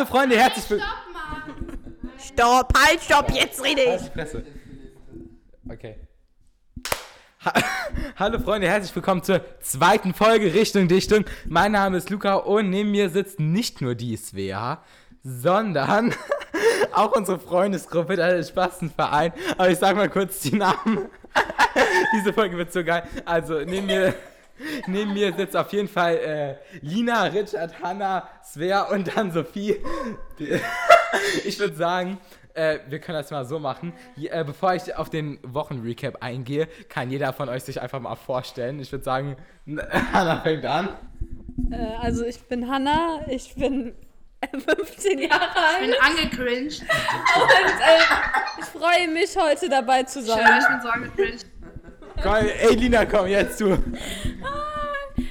Freunde, 0.06 0.38
herzlich 0.38 0.70
willkommen. 0.70 0.92
Stopp, 2.18 2.72
halt, 2.76 3.02
stopp, 3.02 3.30
jetzt 3.32 3.62
rede 3.62 3.82
Halt 3.86 4.00
ich. 4.00 4.06
die 4.06 4.12
Fresse. 4.12 4.44
Okay. 5.68 5.96
Ha 7.44 7.52
Hallo 8.16 8.38
Freunde, 8.38 8.68
herzlich 8.68 8.94
willkommen 8.94 9.22
zur 9.22 9.42
zweiten 9.60 10.14
Folge 10.14 10.52
Richtung 10.54 10.88
Dichtung. 10.88 11.24
Mein 11.46 11.72
Name 11.72 11.98
ist 11.98 12.08
Luca 12.10 12.34
und 12.34 12.70
neben 12.70 12.90
mir 12.90 13.10
sitzt 13.10 13.40
nicht 13.40 13.80
nur 13.80 13.94
die 13.94 14.16
Svea, 14.16 14.82
sondern 15.22 16.14
auch 16.92 17.12
unsere 17.12 17.38
Freundesgruppe, 17.38 18.16
der 18.16 18.42
Spastenverein. 18.42 19.32
Aber 19.58 19.70
ich 19.70 19.78
sag 19.78 19.96
mal 19.96 20.08
kurz 20.08 20.40
die 20.40 20.56
Namen. 20.56 21.08
Diese 22.14 22.32
Folge 22.32 22.56
wird 22.56 22.72
so 22.72 22.84
geil. 22.84 23.02
Also 23.24 23.60
neben 23.60 23.86
mir, 23.86 24.14
neben 24.86 25.12
mir 25.12 25.32
sitzt 25.34 25.56
auf 25.56 25.72
jeden 25.72 25.88
Fall 25.88 26.16
äh, 26.16 26.54
Lina, 26.80 27.24
Richard, 27.24 27.82
Hanna, 27.82 28.28
Svea 28.44 28.82
und 28.82 29.16
dann 29.16 29.30
Sophie. 29.32 29.76
Ich 31.44 31.58
würde 31.58 31.74
sagen, 31.74 32.18
äh, 32.54 32.78
wir 32.88 33.00
können 33.00 33.18
das 33.18 33.30
mal 33.32 33.44
so 33.44 33.58
machen. 33.58 33.92
Je, 34.14 34.28
äh, 34.28 34.44
bevor 34.46 34.74
ich 34.74 34.94
auf 34.94 35.10
den 35.10 35.38
Wochenrecap 35.42 36.22
eingehe, 36.22 36.68
kann 36.88 37.10
jeder 37.10 37.32
von 37.32 37.48
euch 37.48 37.64
sich 37.64 37.80
einfach 37.80 37.98
mal 38.00 38.14
vorstellen. 38.14 38.78
Ich 38.78 38.92
würde 38.92 39.04
sagen, 39.04 39.36
Hanna 40.12 40.40
fängt 40.40 40.64
an. 40.64 40.88
Äh, 41.72 41.96
also 42.00 42.24
ich 42.24 42.40
bin 42.42 42.70
Hanna, 42.70 43.24
ich 43.28 43.54
bin 43.56 43.92
15 44.52 45.18
Jahre 45.18 45.48
Ich 45.80 45.86
bin 45.86 45.94
alt 46.00 46.18
angecringed. 46.18 46.82
und 46.82 47.80
äh, 47.80 48.60
ich 48.60 48.64
freue 48.66 49.08
mich 49.08 49.36
heute 49.36 49.68
dabei 49.68 50.04
zu 50.04 50.20
Schön, 50.20 50.28
sein. 50.28 50.60
ich 50.60 50.68
bin 50.68 50.80
so 50.82 50.88
angecringed. 50.88 51.46
Komm, 52.22 52.34
ey 52.34 52.74
Lina, 52.74 53.04
komm 53.06 53.26
jetzt 53.26 53.60
du. 53.60 53.76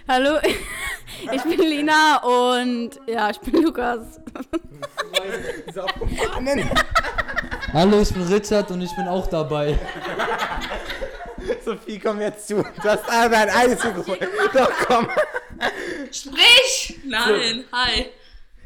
Hallo, 0.07 0.37
ich 1.31 1.41
bin 1.43 1.59
Lina 1.59 2.17
und 2.23 2.91
ja, 3.07 3.29
ich 3.29 3.39
bin 3.39 3.61
Lukas. 3.61 4.19
So. 5.73 5.85
Hallo, 7.73 8.01
ich 8.01 8.11
bin 8.13 8.23
Richard 8.23 8.71
und 8.71 8.81
ich 8.81 8.95
bin 8.95 9.07
auch 9.07 9.27
dabei. 9.27 9.77
Sophie, 11.63 11.99
komm 11.99 12.19
jetzt 12.21 12.47
zu. 12.47 12.55
Du 12.63 12.83
hast 12.89 13.07
aber 13.09 13.37
ein 13.37 13.49
eigenes 13.49 13.83
Mikrofon. 13.83 14.17
Doch, 14.53 14.71
komm. 14.87 15.07
Sprich! 16.11 16.99
Nein, 17.05 17.65
hi. 17.71 18.07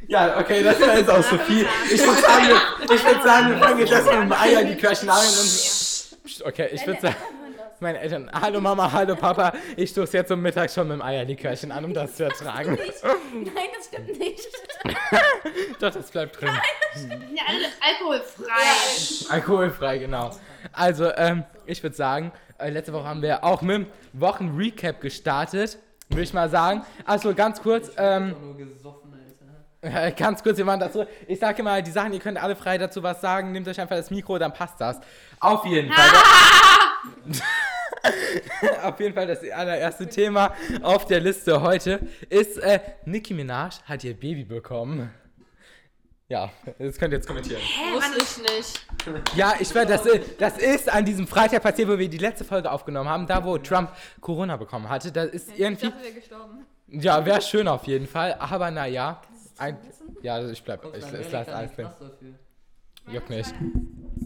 Ja, 0.08 0.38
okay, 0.40 0.64
das 0.64 0.80
war 0.82 0.98
jetzt 0.98 1.10
auch 1.10 1.24
Sophie. 1.24 1.66
Ich 1.92 2.06
würde 2.06 2.22
sagen, 2.22 2.48
wir- 2.48 2.96
ich 2.96 3.06
würd 3.06 3.24
sagen, 3.24 3.50
wir 3.52 3.58
fangen 3.58 3.80
jetzt 3.80 3.92
erstmal 3.92 4.20
mit 4.26 4.30
dem 4.30 4.34
Eier 4.34 4.64
die 4.64 4.76
Kirschen 4.76 5.10
an. 5.10 5.18
Und 5.26 6.46
okay, 6.46 6.70
ich 6.74 6.86
würde 6.86 7.02
sagen, 7.02 7.16
meine 7.84 8.00
Eltern, 8.00 8.31
hallo 8.34 8.62
Mama, 8.62 8.89
hallo 8.92 9.14
Papa, 9.16 9.52
ich 9.76 9.89
stoße 9.89 10.16
jetzt 10.16 10.31
um 10.31 10.42
Mittag 10.42 10.72
schon 10.72 10.88
mit 10.88 10.98
dem 10.98 11.02
Eierlikörchen 11.02 11.70
an, 11.70 11.84
um 11.84 11.94
das 11.94 12.16
zu 12.16 12.23
ertragen. 12.23 12.78
Nein, 13.34 13.67
das 13.75 13.88
stimmt 13.88 14.17
nicht. 14.17 14.48
Doch, 15.81 15.92
das 15.92 16.09
bleibt 16.09 16.40
drin. 16.40 16.50
Ja, 17.36 17.44
alkoholfrei. 17.81 19.34
Alkoholfrei, 19.34 19.98
genau. 19.98 20.31
Also, 20.72 21.12
ähm, 21.17 21.44
ich 21.66 21.84
würde 21.84 21.95
sagen, 21.95 22.31
äh, 22.58 22.70
letzte 22.70 22.94
Woche 22.94 23.03
haben 23.03 23.22
wir 23.22 23.44
auch 23.44 23.62
mit 23.62 23.75
dem 23.75 23.88
Wochenrecap 24.14 25.02
gestartet. 25.02 25.78
Würde 26.08 26.23
ich 26.23 26.34
mal 26.34 26.50
sagen. 26.50 26.84
Also 27.06 27.34
ganz 27.34 27.62
kurz, 27.62 27.92
ähm, 27.97 28.36
Nur 28.42 28.56
gesoffen, 28.56 29.03
Ganz 30.17 30.42
kurz, 30.42 30.58
wir 30.58 30.66
machen 30.66 30.80
das 30.80 30.94
so. 30.94 31.06
Ich 31.28 31.39
sage 31.39 31.62
immer 31.62 31.81
die 31.81 31.92
Sachen, 31.92 32.14
ihr 32.14 32.20
könnt 32.20 32.42
alle 32.42 32.56
frei 32.56 32.78
dazu 32.78 33.03
was 33.03 33.20
sagen. 33.20 33.52
Nehmt 33.52 33.67
euch 33.67 33.80
einfach 33.80 33.98
das 33.98 34.09
Mikro, 34.12 34.38
dann 34.38 34.53
passt 34.53 34.80
das. 34.80 35.00
Auf 35.40 35.66
jeden 35.66 35.92
Fall. 35.92 36.09
auf 38.84 39.00
jeden 39.00 39.14
Fall 39.14 39.28
das 39.28 39.40
allererste 39.52 40.08
Thema 40.08 40.53
auf 40.81 41.06
der 41.06 41.20
Liste 41.20 41.62
heute 41.62 42.00
ist, 42.30 42.58
äh, 42.59 42.80
Nicki 43.06 43.34
Minaj 43.34 43.81
hat 43.86 44.03
ihr 44.03 44.14
Baby 44.14 44.45
bekommen. 44.45 45.12
Ja, 46.30 46.50
das 46.80 46.97
könnt 46.97 47.14
ihr 47.14 47.18
jetzt 47.18 47.28
kommentieren. 47.28 47.62
Wusste 47.94 48.18
ich 48.18 48.38
nicht. 48.56 48.88
Ja, 49.36 49.53
ich 49.59 49.75
werde, 49.75 49.94
das, 49.94 50.08
das 50.40 50.58
ist 50.58 50.92
an 50.92 51.03
diesem 51.03 51.28
Freitag 51.28 51.62
passiert, 51.62 51.90
wo 51.90 52.00
wir 52.00 52.09
die 52.09 52.18
letzte 52.18 52.45
Folge 52.45 52.72
aufgenommen 52.72 53.09
haben, 53.09 53.28
da 53.28 53.44
wo 53.44 53.58
Trump 53.58 53.92
Corona 54.22 54.56
bekommen 54.56 54.88
hatte. 54.90 55.12
Da 55.12 55.24
ist 55.24 55.50
irgendwie. 55.58 55.88
wäre 55.88 56.13
gestorben. 56.13 56.66
Ja, 56.88 57.25
wäre 57.25 57.41
schön 57.41 57.68
auf 57.68 57.85
jeden 57.85 58.08
Fall. 58.08 58.35
Aber 58.40 58.72
naja. 58.72 59.22
Ein, 59.58 59.78
ja, 60.22 60.41
ich 60.50 60.64
bleib. 60.64 60.84
Ich, 60.96 61.19
ich 61.19 61.31
lasse 61.31 61.56
alles 61.56 61.74
drin. 61.75 61.88
Juckt 63.08 63.30
nicht. 63.30 63.53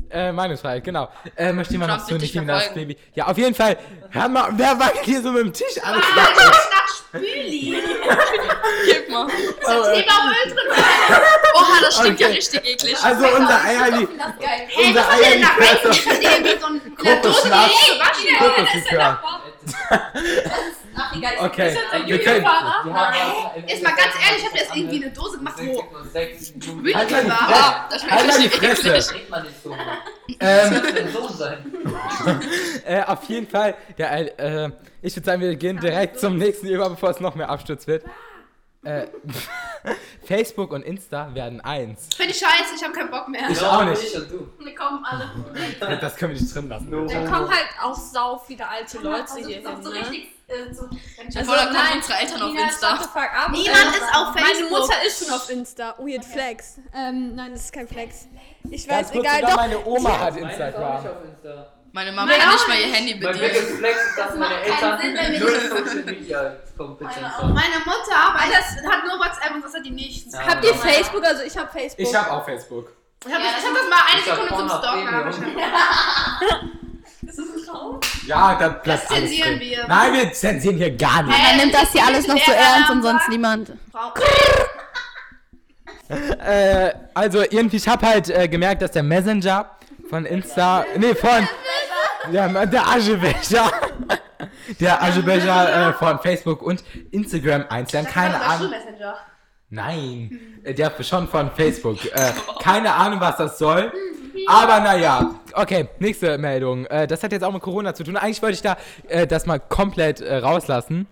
Äh, 0.09 0.31
Meinungsfreiheit, 0.31 0.83
genau. 0.83 1.09
Äh, 1.35 1.51
möchte 1.51 1.73
jemand 1.73 1.91
noch 1.91 2.05
zu 2.05 2.11
wird 2.11 2.21
dich 2.21 2.29
Nicki 2.33 2.45
Minaj 2.45 2.59
verfolgen. 2.65 2.88
Baby? 2.88 2.99
Ja, 3.15 3.25
auf 3.27 3.38
jeden 3.38 3.55
Fall. 3.55 3.75
Hör 4.11 4.29
mal, 4.29 4.49
wer 4.55 4.79
wackelt 4.79 5.03
hier 5.03 5.21
so 5.21 5.31
mit 5.31 5.41
dem 5.43 5.51
Tisch? 5.53 5.83
Alles 5.83 6.03
Ich 6.07 6.15
wackelt. 6.15 6.38
nach 6.71 6.88
Spüli. 6.95 7.81
Gib 8.85 9.09
mal. 9.09 9.27
Da 9.27 9.31
ist 9.79 9.97
lieber 9.97 10.13
Müll 10.23 10.55
drin. 10.55 10.83
Oha, 11.55 11.81
das 11.81 11.97
stinkt 11.97 12.19
ja 12.19 12.27
Okay. 12.27 12.35
richtig 12.35 12.65
eklig. 12.65 12.95
Also 13.03 13.25
unser 13.27 13.63
Eierli, 13.65 14.07
Das 14.17 14.27
ist 14.27 14.39
geil. 14.39 14.67
Hey, 14.67 14.88
unser 14.88 14.99
was 15.01 15.07
hat 15.09 15.19
denn 15.19 15.41
da 15.41 15.47
Eierlikör 15.47 15.91
ist 15.91 16.07
reingekriegt? 16.07 16.23
Irgendwie 16.23 16.59
so 16.61 16.67
ein 16.67 16.95
Kokosschnaps. 16.95 17.73
Nee, 17.81 17.99
was? 17.99 18.55
Kokoslikör. 18.55 19.19
Ach, 20.99 21.15
egal. 21.15 21.33
ich- 21.35 21.41
Okay, 21.41 21.67
Ist 21.69 21.77
das 21.77 22.01
ein. 22.01 22.05
Die 22.07 22.27
haben 22.27 22.45
aber- 22.93 23.53
Jetzt 23.67 23.83
mal 23.83 23.89
ganz 23.95 24.13
ehrlich, 24.25 24.41
ich 24.41 24.45
hab 24.45 24.55
jetzt 24.55 24.75
irgendwie 24.75 25.03
eine 25.03 25.13
Dose 25.13 25.37
gemacht, 25.37 25.55
wo 25.59 25.83
Spüli 26.43 26.93
Halt 26.93 27.11
mal 27.11 27.23
die 27.23 27.29
war. 27.29 27.37
Fresse. 27.37 27.73
Das 27.89 28.03
Halt 28.11 28.21
schmeckt 28.21 28.27
mal 28.27 28.37
die 28.37 28.43
richtig 28.43 28.63
eklig. 28.63 28.91
Fresse. 29.29 29.45
So. 29.63 29.75
Ähm, 30.39 30.73
Das 30.83 30.93
dein 30.93 31.11
Sohn 31.13 31.33
sein. 31.33 31.65
äh, 32.85 33.01
auf 33.03 33.23
jeden 33.29 33.47
Fall, 33.47 33.75
der, 33.97 34.37
äh, 34.39 34.69
ich 35.01 35.15
würde 35.15 35.25
sagen, 35.25 35.41
wir 35.41 35.55
gehen 35.55 35.79
direkt 35.79 36.19
zum 36.19 36.37
nächsten 36.37 36.67
über, 36.67 36.89
bevor 36.89 37.09
es 37.11 37.19
noch 37.21 37.33
mehr 37.35 37.49
Absturz 37.49 37.87
wird. 37.87 38.03
Äh, 38.87 39.07
Facebook 40.25 40.71
und 40.71 40.81
Insta 40.83 41.33
werden 41.35 41.59
eins. 41.61 42.07
Finde 42.15 42.31
ich 42.31 42.39
scheiße, 42.39 42.75
ich 42.75 42.83
hab 42.83 42.93
keinen 42.93 43.11
Bock 43.11 43.27
mehr. 43.27 43.49
Ich 43.49 43.59
Ja, 43.59 43.77
auch 43.79 43.83
nicht. 43.85 44.01
Ich 44.03 44.15
und 44.15 44.31
du. 44.31 44.49
Wir 44.63 44.75
kommen 44.75 45.03
alle. 45.05 45.97
Das 45.99 46.15
können 46.15 46.33
wir 46.33 46.41
nicht 46.41 46.53
drin 46.55 46.69
lassen. 46.69 46.89
Dann 46.91 47.07
kommen 47.31 47.49
halt 47.49 47.67
auch 47.83 47.95
sau 47.95 48.37
viele 48.37 48.67
alte 48.67 48.99
Leute 48.99 49.21
Also, 49.23 49.37
hier 49.47 49.61
das 49.61 49.71
hin. 49.71 49.79
ist 49.79 49.85
so 49.85 49.91
Ne? 49.91 49.99
richtig. 49.99 50.33
Äh, 50.47 50.73
so, 50.73 50.83
Also, 51.37 51.51
da 51.53 51.65
kommen 51.65 51.77
unsere 51.97 52.17
Eltern 52.19 52.41
auf 52.41 52.51
Insta. 52.55 52.89
shut 52.91 52.99
the 53.03 53.09
fuck 53.09 53.29
up. 53.35 53.51
Niemand 53.51 53.95
ist 53.95 54.15
auf 54.15 54.33
Meine 54.33 54.45
Facebook. 54.47 54.69
Mutter 54.69 54.93
ist 55.05 55.25
schon 55.25 55.33
auf 55.35 55.49
Insta. 55.49 55.95
Weird 55.97 56.23
Flex. 56.25 56.79
Ähm, 56.95 57.35
nein, 57.35 57.51
das 57.51 57.65
ist 57.65 57.73
kein 57.73 57.87
Flex. 57.87 58.27
Ich 58.69 58.87
Ganz 58.87 59.07
weiß, 59.07 59.11
kurz, 59.13 59.25
egal, 59.25 59.41
doch. 59.41 59.55
meine 59.57 59.85
Oma 59.85 60.19
hat 60.19 60.33
Meine 60.35 60.53
ist 60.53 60.61
auch 60.61 60.65
Instagram. 60.67 61.01
nicht 61.03 61.11
auf 61.11 61.23
Insta. 61.25 61.73
Meine 61.97 62.11
Mama 62.11 62.31
kann 62.31 62.49
nicht 62.53 62.67
mal 62.67 62.77
ihr 62.79 62.93
Handy 62.93 63.15
Mein 63.15 63.21
bedienen. 63.33 63.51
biggest 63.53 63.71
Flex 63.79 63.97
ist, 64.09 64.17
dass 64.19 64.35
meine 64.35 64.61
Eltern 64.61 65.01
Sinn, 65.01 65.13
null 65.39 65.51
nicht- 65.51 65.69
Social 65.69 66.03
Media 66.05 66.55
Kompetenz 66.77 67.15
Meine 67.15 67.37
haben. 67.39 67.53
Meine 67.55 67.79
Mutter 67.85 68.15
aber 68.27 68.39
das 68.51 68.91
hat 68.93 69.03
nur 69.03 69.17
WhatsApp 69.17 69.55
und 69.55 69.63
das 69.65 69.73
hat 69.73 69.83
die 69.83 69.89
nichts. 69.89 70.31
Ja. 70.31 70.45
Habt 70.47 70.63
ihr 70.63 70.75
Facebook? 70.75 71.25
Also 71.25 71.41
ich 71.41 71.57
hab 71.57 71.71
Facebook. 71.73 72.07
Ich 72.07 72.13
habe 72.15 72.31
auch 72.33 72.45
Facebook. 72.45 72.91
Ich 73.25 73.33
hab, 73.33 73.39
Ja, 73.41 73.47
das, 73.55 73.65
hab 73.65 73.73
das 73.73 73.89
mal 73.89 73.97
eine 74.13 74.21
hab 74.21 74.47
Sekunde 74.47 74.69
zum 74.69 74.77
Stalken. 74.77 75.11
Hab 75.11 75.29
ich- 75.31 76.67
Das 77.27 77.37
ist 77.39 77.55
ein 77.55 77.65
Traum. 77.65 77.99
Ja, 78.27 78.55
da 78.59 78.69
bleibt 78.69 78.87
Das 78.87 79.09
alles 79.09 79.23
zensieren 79.29 79.49
drin. 79.57 79.59
wir. 79.59 79.87
Nein, 79.87 80.13
wir 80.13 80.33
zensieren 80.33 80.77
hier 80.77 80.95
gar 80.95 81.23
nicht. 81.23 81.35
Man 81.35 81.57
nimmt 81.57 81.73
das 81.73 81.91
hier 81.93 82.05
alles 82.05 82.27
noch 82.27 82.37
so 82.37 82.51
ernst 82.51 82.91
und 82.91 83.01
sonst 83.01 83.27
niemand. 83.29 83.71
Äh, 86.09 86.93
also 87.15 87.41
irgendwie, 87.41 87.77
ich 87.77 87.87
habe 87.87 88.05
halt 88.05 88.29
äh, 88.29 88.47
gemerkt, 88.47 88.83
dass 88.83 88.91
der 88.91 89.01
Messenger 89.03 89.71
von 90.09 90.25
Insta, 90.25 90.85
nee, 90.95 91.13
von, 91.15 91.45
ja, 92.31 92.65
der 92.65 92.88
Aschebecher, 92.88 93.71
der 94.79 95.01
Aschebecher 95.01 95.89
äh, 95.89 95.93
von 95.93 96.19
Facebook 96.19 96.61
und 96.61 96.83
Instagram 97.11 97.65
einzeln, 97.69 98.05
keine 98.05 98.41
Ahnung. 98.41 98.71
Nein, 99.69 100.59
äh, 100.63 100.73
der 100.73 100.91
schon 101.03 101.27
von 101.27 101.51
Facebook. 101.51 102.05
Äh, 102.05 102.31
keine 102.61 102.93
Ahnung, 102.93 103.19
was 103.19 103.38
das 103.38 103.57
soll. 103.57 103.91
Aber 104.47 104.79
naja, 104.79 105.35
okay, 105.53 105.89
nächste 105.99 106.38
Meldung. 106.38 106.85
Äh, 106.85 107.07
das 107.07 107.23
hat 107.23 107.31
jetzt 107.31 107.43
auch 107.43 107.51
mit 107.51 107.61
Corona 107.61 107.93
zu 107.93 108.03
tun. 108.03 108.15
Eigentlich 108.15 108.41
wollte 108.41 108.55
ich 108.55 108.61
da 108.61 108.77
äh, 109.07 109.27
das 109.27 109.45
mal 109.45 109.59
komplett 109.59 110.21
äh, 110.21 110.38
rauslassen. 110.38 111.07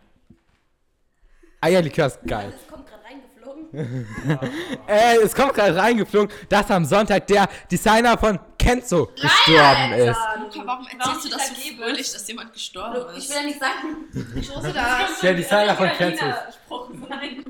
Eierlikör 1.59 2.07
ist 2.07 2.19
geil. 2.25 2.53
Das 2.53 2.67
kommt 2.67 2.87
gerade 2.87 3.03
reingeflogen. 3.03 4.07
Äh, 4.87 5.17
es 5.23 5.33
kommt 5.35 5.53
gerade 5.53 5.75
reingeflogen, 5.75 6.29
dass 6.47 6.69
am 6.69 6.85
Sonntag 6.85 7.27
der 7.27 7.49
Designer 7.71 8.17
von 8.17 8.39
Kenzo 8.65 9.09
gestorben 9.21 9.93
ist. 9.93 10.17
Luca, 10.39 10.65
warum 10.67 10.87
erzählst 10.87 11.25
du 11.25 11.29
das 11.29 11.47
so 11.49 11.55
fröhlich, 11.77 12.11
dass 12.13 12.27
jemand 12.27 12.53
gestorben 12.53 13.05
Ich 13.15 13.17
ist? 13.25 13.29
will 13.29 13.37
ja 13.37 13.43
nicht 13.43 13.59
sagen. 13.59 14.35
Ich 14.35 14.49
wusste 14.55 14.73
das. 14.73 15.19
Der 15.21 15.33
Designer 15.33 15.75
von 15.75 15.89
Kenzo. 15.89 16.25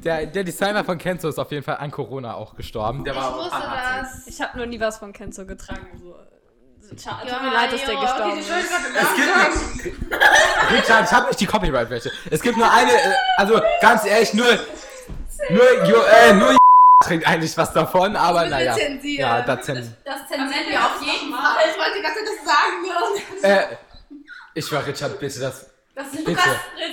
Der, 0.03 0.25
der 0.25 0.43
Designer 0.43 0.83
von 0.83 0.97
Kenzo 0.97 1.29
ist 1.29 1.39
auf 1.39 1.51
jeden 1.51 1.63
Fall 1.63 1.77
an 1.77 1.89
Corona 1.91 2.33
auch 2.35 2.55
gestorben. 2.55 3.03
Der 3.03 3.13
Ich 3.13 3.19
war 3.19 3.37
wusste 3.37 3.51
das. 3.51 4.27
Ich 4.27 4.41
habe 4.41 4.57
noch 4.59 4.65
nie 4.65 4.79
was 4.79 4.97
von 4.97 5.13
Kenzo 5.13 5.45
getragen. 5.45 5.87
So. 6.01 6.15
Schade, 7.01 7.27
Ja, 7.27 7.33
tut 7.35 7.43
mir 7.43 7.51
leid, 7.53 7.73
dass 7.73 7.83
der 7.85 7.95
gestorben 7.95 8.37
ist. 8.39 8.47
die 8.47 8.53
Schuld 8.53 8.69
wird 9.89 10.71
Richard, 10.71 11.05
ich 11.07 11.11
habe 11.11 11.27
nicht 11.27 11.39
die 11.39 11.45
Copyright-Rechte. 11.47 12.11
Es 12.29 12.41
gibt 12.41 12.57
nur 12.57 12.71
eine, 12.71 12.91
äh, 12.91 13.13
also 13.37 13.59
ganz 13.81 14.05
ehrlich, 14.05 14.33
nur, 14.33 14.45
nur, 15.49 15.85
jo, 15.87 15.97
äh, 16.01 16.33
nur 16.33 16.55
trinkt 17.03 17.27
eigentlich 17.27 17.57
was 17.57 17.73
davon, 17.73 18.15
aber 18.15 18.43
wir 18.43 18.49
naja. 18.49 18.73
zensieren. 18.73 19.19
Ja, 19.19 19.41
das 19.41 19.65
zensieren. 19.65 19.97
Das 20.05 20.27
zensieren 20.27 20.65
wir 20.69 20.79
auf 20.79 21.01
jeden 21.01 21.33
Fall. 21.33 21.55
Ich 21.69 21.77
wollte 21.77 22.01
Zeit 22.01 22.23
das 22.23 22.45
sagen. 22.45 23.71
Äh, 23.71 23.75
ich 24.53 24.71
war 24.71 24.85
Richard, 24.85 25.19
bitte 25.19 25.39
das. 25.39 25.69
Das 25.95 26.07
ist 26.07 26.25
Bitte. 26.25 26.41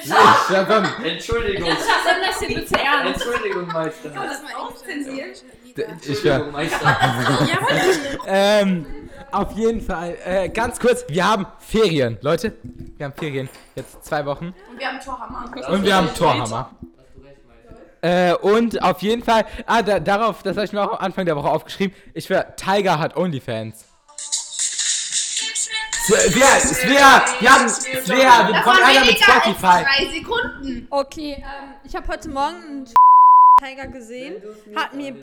Ich, 0.01 0.09
ja, 0.09 0.65
komm. 0.65 1.05
Entschuldigung. 1.05 1.69
Nimm 1.69 1.77
das 2.25 2.39
hier 2.39 2.61
bitte 2.61 2.75
ernst. 2.79 3.27
Entschuldigung, 3.27 3.67
Meister. 3.67 4.09
Das 4.11 4.43
mal 4.43 4.55
auch 4.55 4.75
zensieren. 4.77 5.31
Ich 6.03 6.25
Meister. 6.53 6.97
ähm, 8.27 8.87
auf 9.33 9.53
jeden 9.53 9.81
Fall, 9.81 10.17
äh, 10.25 10.49
ganz 10.51 10.79
kurz, 10.79 11.05
wir 11.09 11.27
haben 11.27 11.47
Ferien, 11.59 12.19
Leute. 12.21 12.53
Wir 12.97 13.07
haben 13.07 13.15
Ferien, 13.15 13.49
jetzt 13.75 14.05
zwei 14.05 14.25
Wochen. 14.27 14.55
Und 14.71 14.79
wir 14.79 14.87
haben 14.87 15.01
Torhammer. 15.01 15.51
Und 15.69 15.85
wir 15.85 15.97
haben 15.97 16.15
Torhammer. 16.15 16.71
Hast 16.71 17.17
du 17.17 17.23
recht, 17.23 17.39
Meister. 17.49 17.81
Äh, 18.03 18.35
und 18.35 18.83
auf 18.83 19.01
jeden 19.01 19.23
Fall, 19.23 19.45
ah, 19.65 19.81
da, 19.81 20.01
darauf, 20.01 20.43
das 20.43 20.57
habe 20.57 20.67
ich 20.67 20.73
mir 20.73 20.83
auch 20.83 20.99
am 20.99 21.05
Anfang 21.05 21.25
der 21.25 21.37
Woche 21.37 21.49
aufgeschrieben. 21.49 21.97
Ich 22.15 22.29
wäre, 22.29 22.55
Tiger 22.57 22.99
hat 22.99 23.17
Onlyfans. 23.17 23.85
Svea, 26.05 26.59
Svea, 26.59 27.25
wir 27.39 27.51
haben, 27.53 27.69
Svea, 27.69 28.49
wir 28.49 28.55
bekommen 28.55 28.83
einer 28.83 29.05
mit 29.05 29.19
Spotify. 29.21 29.85
drei 29.85 30.07
Sekunden. 30.13 30.89
Okay, 30.91 31.35
ähm, 31.39 31.75
ich 31.85 31.95
habe 31.95 32.09
heute 32.09 32.29
Morgen 32.29 32.57
einen 32.57 32.89
Tiger 33.65 33.87
gesehen. 33.87 34.43
Hat 34.75 34.95
mir, 34.95 35.15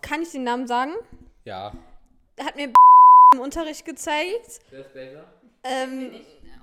kann 0.00 0.22
ich 0.22 0.32
den 0.32 0.42
Namen 0.42 0.66
sagen? 0.66 0.94
Ja. 1.44 1.72
Er 2.34 2.44
hat 2.44 2.56
mir 2.56 2.72
im 3.34 3.40
Unterricht 3.40 3.84
gezeigt. 3.84 4.60
Wer 4.70 4.80
ist? 4.80 5.20
Ähm, 5.62 6.10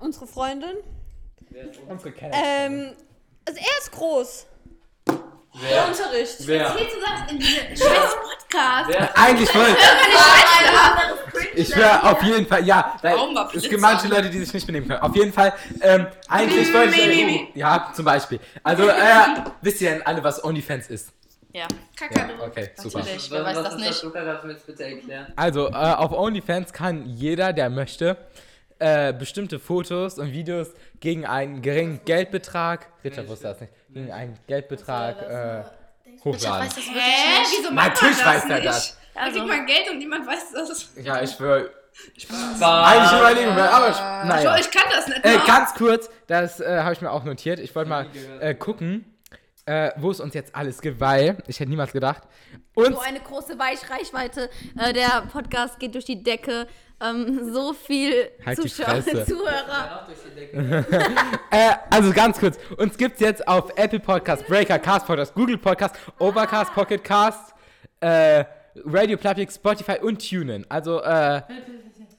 unsere 0.00 0.26
Freundin. 0.26 0.76
Wer 1.48 1.70
ist 1.70 1.80
Unsere 1.88 2.12
Kenner. 2.12 2.36
Ähm, 2.36 2.92
also 3.48 3.58
er 3.58 3.78
ist 3.78 3.92
groß. 3.92 4.46
Der 5.54 5.70
Wer? 5.70 5.86
Unterricht. 5.86 6.36
Wer? 6.40 6.66
Erzählst 6.66 6.96
du 6.96 7.00
das 7.00 7.30
in 7.30 7.38
diesem 7.38 7.76
scheiß 7.76 8.16
Podcast? 8.16 8.88
Wer? 8.88 9.18
Eigentlich 9.18 9.54
wollte 9.54 9.76
ich 11.56 11.76
wäre 11.76 12.02
auf 12.02 12.22
jeden 12.22 12.46
Fall, 12.46 12.64
ja, 12.66 12.96
war 13.02 13.54
es 13.54 13.62
gibt 13.62 13.80
manche 13.80 14.08
Leute, 14.08 14.30
die 14.30 14.38
sich 14.38 14.52
nicht 14.52 14.66
benehmen 14.66 14.88
können. 14.88 15.00
Auf 15.00 15.14
jeden 15.14 15.32
Fall, 15.32 15.52
ähm, 15.80 16.06
eigentlich 16.28 16.72
wollte 16.72 17.00
ich, 17.00 17.54
ja, 17.54 17.92
zum 17.94 18.04
Beispiel. 18.04 18.40
Also, 18.62 18.88
äh, 18.88 18.94
wisst 19.62 19.80
ihr 19.80 19.90
denn 19.90 20.02
alle, 20.02 20.22
was 20.24 20.42
OnlyFans 20.42 20.88
ist? 20.88 21.12
Ja. 21.52 21.62
Ja, 21.62 21.68
Kakadu. 21.96 22.42
okay, 22.44 22.70
super. 22.74 22.98
Natürlich, 22.98 23.30
wer 23.30 23.44
weiß 23.44 23.56
was 23.56 23.64
das 23.64 23.76
nicht? 23.76 24.80
Erklären? 24.80 25.32
Also, 25.36 25.68
äh, 25.68 25.72
auf 25.72 26.10
OnlyFans 26.12 26.72
kann 26.72 27.06
jeder, 27.06 27.52
der 27.52 27.70
möchte, 27.70 28.16
äh, 28.80 29.12
bestimmte 29.12 29.60
Fotos 29.60 30.18
und 30.18 30.32
Videos 30.32 30.72
gegen 30.98 31.24
einen 31.24 31.62
geringen 31.62 32.00
Geldbetrag, 32.04 32.88
Richard 33.04 33.28
wusste 33.28 33.48
das 33.48 33.60
nicht, 33.60 33.72
einen 33.96 34.38
Geldbetrag 34.46 35.22
äh, 35.22 35.64
hochladen. 36.24 36.68
das 36.68 36.76
Hä? 36.76 37.42
Wieso 37.58 37.70
macht 37.72 37.88
Natürlich 37.88 38.16
man 38.24 38.24
das 38.24 38.42
weiß 38.42 38.50
er 38.50 38.56
nicht? 38.56 38.66
das. 38.66 38.98
Da 39.14 39.30
kriegt 39.30 39.46
man 39.46 39.66
Geld 39.66 39.90
und 39.90 39.98
niemand 39.98 40.26
weiß 40.26 40.52
das. 40.52 40.90
Ja, 41.02 41.22
ich 41.22 41.38
will 41.38 41.70
War 42.58 42.86
eigentlich 42.86 43.20
überlegen, 43.20 43.50
aber 43.50 43.90
ich, 43.90 43.98
naja. 44.28 44.56
Ich 44.58 44.70
kann 44.70 44.90
das 44.90 45.06
nicht. 45.06 45.24
Äh, 45.24 45.38
ganz 45.46 45.74
kurz, 45.74 46.10
das 46.26 46.60
äh, 46.60 46.80
habe 46.80 46.92
ich 46.92 47.00
mir 47.00 47.10
auch 47.10 47.24
notiert. 47.24 47.60
Ich 47.60 47.74
wollte 47.74 47.88
mal 47.88 48.06
äh, 48.40 48.54
gucken, 48.54 49.13
äh, 49.66 49.90
wo 49.96 50.10
es 50.10 50.20
uns 50.20 50.34
jetzt 50.34 50.54
alles 50.54 50.80
gibt, 50.80 51.00
weil 51.00 51.38
ich 51.46 51.58
hätte 51.58 51.70
niemals 51.70 51.92
gedacht. 51.92 52.22
Uns, 52.74 52.88
So 52.88 52.98
eine 52.98 53.20
große 53.20 53.58
Weichreichweite. 53.58 54.50
Äh, 54.78 54.92
der 54.92 55.22
Podcast 55.32 55.78
geht 55.78 55.94
durch 55.94 56.04
die 56.04 56.22
Decke. 56.22 56.66
Ähm, 57.00 57.52
so 57.52 57.72
viel 57.72 58.30
Halt 58.44 58.60
Zuschauer. 58.60 59.02
Zuhörer. 59.02 60.06
äh, 61.50 61.72
also 61.90 62.12
ganz 62.12 62.38
kurz, 62.38 62.58
uns 62.76 62.96
gibt 62.96 63.14
es 63.14 63.20
jetzt 63.20 63.46
auf 63.48 63.70
Apple 63.76 64.00
Podcast, 64.00 64.46
Breaker, 64.46 64.78
Cast 64.78 65.06
Podcast, 65.06 65.34
Google 65.34 65.58
Podcast, 65.58 65.96
Overcast, 66.18 66.72
Pocket 66.72 67.02
Cast, 67.02 67.54
äh, 68.00 68.44
Radio 68.84 69.16
Public, 69.16 69.50
Spotify 69.50 69.98
und 70.00 70.28
TuneIn. 70.28 70.66
Also, 70.68 71.00
äh, 71.02 71.42